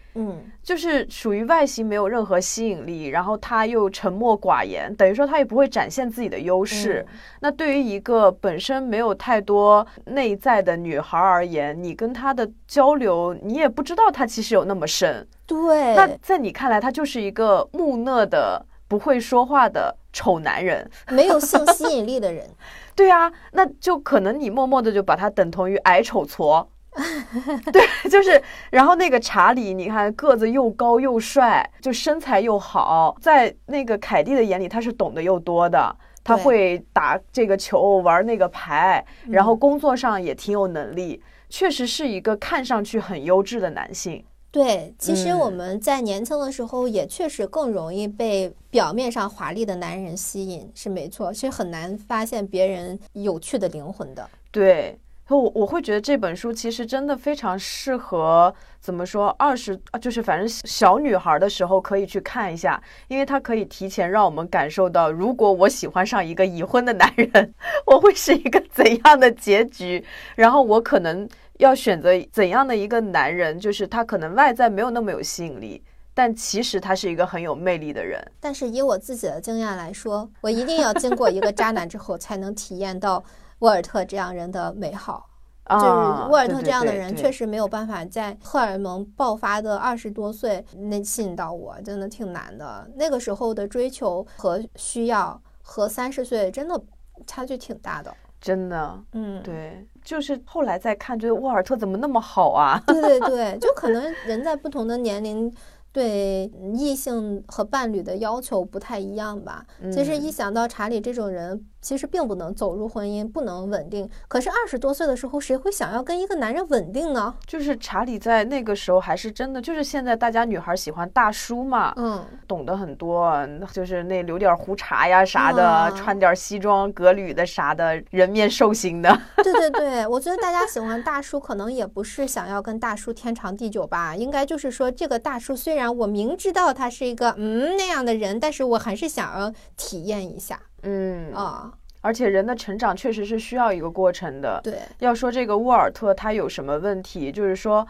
[0.64, 7.06] 就是属于外形没有任何吸引力，然后他又沉默寡言，等于说他也不会展现自己的优势。
[7.40, 15.26] 那对于一个本身没有太多内在的女孩而言，你跟她的交流，你也不知道她其实有那么深。
[15.46, 22.46] 对，那在你看来，他就是一个木讷的、不会说话的丑男人，没有性吸引力的人。
[22.94, 26.66] 对啊，那就可能你默默的就把他等同于矮丑矬。
[27.72, 28.42] 对，就是，
[28.72, 44.26] 然后那个查理，你看个子又高又帅，就身材又好，在那个凯蒂的眼里，他是懂得又多的，他会打这个球，玩那个牌，然后工作上也挺有能力，确实是一个看上去很优质的男性。
[44.50, 54.28] 对，其实我们在年轻的时候也确实更容易被表面上华丽的男人吸引，是没错，其实很难发现别人有趣的灵魂的。
[54.50, 54.98] 对。
[55.36, 67.54] 我我会觉得这本书其实真的非常适合怎么说二十就是反正小女孩的时候可以去看一下，因为它可以提前让我们感受到，如果我喜欢上一个已婚的男人，
[67.86, 70.04] 我会是一个怎样的结局，
[70.36, 71.28] 然后我可能
[71.58, 75.84] 要选择怎样的一个男人，就是他可能外在没有那么有吸引力，
[76.14, 78.26] 但其实他是一个很有魅力的人。
[78.40, 83.22] 但是以我自己的经验来说，我一定要经过一个渣男之后，才能体验到。
[83.60, 85.30] 沃尔特这样人的美好，
[85.70, 85.86] 就是
[86.30, 92.90] 沃尔特这样的人确实没有办法在荷尔蒙爆发的二十多岁那吸引到我，真的挺难的。
[92.96, 96.80] 那个时候的追求和需要和三十岁真的
[97.26, 99.04] 差距挺大的，真的。
[99.14, 102.82] 嗯，对，就是后来再看，觉得沃尔特怎么那么好啊？
[102.86, 105.52] 对对对，就可能人在不同的年龄。
[105.94, 106.44] 对
[106.76, 109.66] 异性和伴侣的要求不太一样吧？
[109.92, 114.08] 其实一想到查理这种人，其实并不能走入婚姻，不能稳定。
[114.28, 117.34] 可是二十多岁的时候，谁会想要跟一个男人稳定呢？
[117.46, 123.36] 就是查理在那个时候还是真的，就是现在大家女孩喜欢大叔嘛，嗯，懂得很多，
[123.74, 129.18] 就是那留点胡茬呀啥的，穿点西装革履的啥的，人面兽心的。
[129.44, 135.88] 对对对，我觉得大家喜欢大叔，可能也不是想要跟大叔天长地久吧，应该就是说这个大叔虽然。
[135.98, 140.60] 我明知道他是一个嗯那样的人，但是我还是想要体验一下。
[140.84, 141.34] 嗯。
[141.34, 141.72] 啊，
[142.02, 144.62] 而且人的成长确实是需要一个过程的。
[144.64, 147.86] 对，要说这个沃尔特他有什么问题，就是说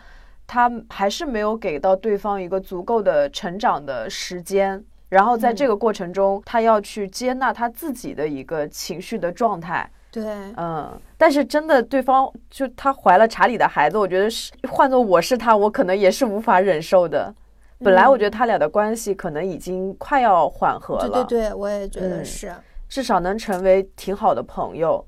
[0.48, 9.90] 他还是没有给到对方一个足够的成长的时间，然后在这个过程中，他要去接纳他自己的一个情绪的状态。
[10.10, 10.24] 对，
[10.56, 17.32] 嗯，但是真的，对方就他怀了查理的孩子，我觉得是换做我是他，我可能也是无法忍受的。
[17.80, 22.52] 本来我觉得他俩的关系可能已经快要缓和了，对对对，我也觉得是，
[22.88, 25.06] 至少能成为挺好的朋友。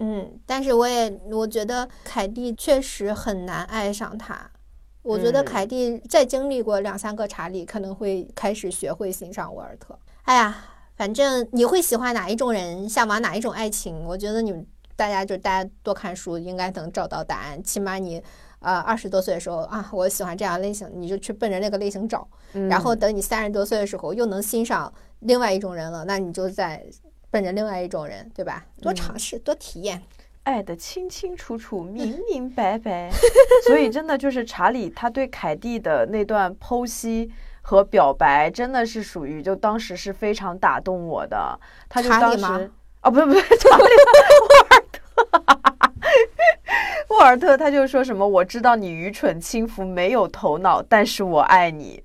[0.00, 4.50] 嗯，但是我也我觉得凯蒂确实很难爱上他。
[5.02, 9.98] 我觉得凯蒂再经历过两三个查理，可能会开始学会欣赏沃尔特。
[10.22, 10.56] 哎呀，
[10.96, 14.04] 反正你会喜欢哪一种人，向往哪一种爱情？
[14.04, 14.66] 我觉得你们
[14.96, 17.62] 大家就大家多看书，应该能找到答案。
[17.62, 18.22] 起码你。
[18.64, 22.24] 呃，二十多岁的时候啊，我喜欢这样类型，你就去奔着那个类型找。
[22.70, 26.86] 然后等你三十多岁的时候，又能欣赏另外一种人了，那你就在
[27.32, 28.62] 奔着另外一种人，对吧？
[28.82, 30.02] 多尝试，多体验，
[30.42, 33.10] 爱的清清楚楚、 明明白白。
[33.66, 37.32] 所以真的就是查理他对凯蒂的那段剖析
[37.62, 41.58] 和表白，真的是属于就当时是非常打动我的。
[41.88, 45.02] 他就当时啊，不是不是 查理沃尔特。
[47.08, 52.02] 沃尔特他就说什么：“我知道你愚蠢、轻浮、没有头脑，但是我爱你。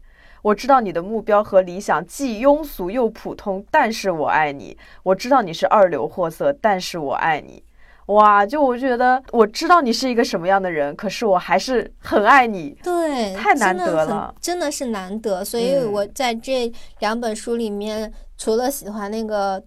[0.48, 4.78] 我知道你的目标和理想既庸俗又普通，但是我爱你。
[5.03, 7.61] 我知道你是二流货色，但是我爱你。
[8.06, 8.45] 哇！
[8.45, 12.69] 就我觉得我知道你是一个什么样的人，可是我还是很爱你。
[12.82, 15.44] 对，太难得了，真的是难得。
[15.44, 19.61] 所以我在这两本书里面，除了喜欢那个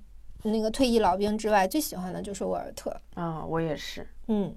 [0.45, 2.91] 那个退役老兵之外，最喜欢的就是沃尔特。
[3.17, 4.07] 啊，我也是。
[4.29, 4.55] 嗯。”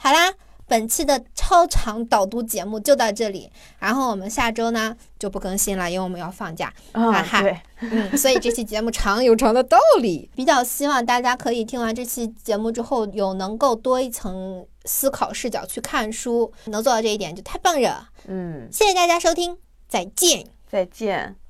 [0.00, 0.32] 好啦，
[0.68, 6.72] 本期的超长导读节目就到这里，然后我们下周呢就不更新了，因为我们要放假。
[6.92, 7.42] 哈哈，
[7.80, 10.30] 嗯，所以这期节目长有长的道理。
[10.36, 18.10] 比较希望大家可以听完这期节目之后，有能够多一层思考视角去看书，能做到这一点就太棒了。
[18.26, 19.56] 嗯，谢谢大家收听，
[19.88, 21.47] 再见，再见。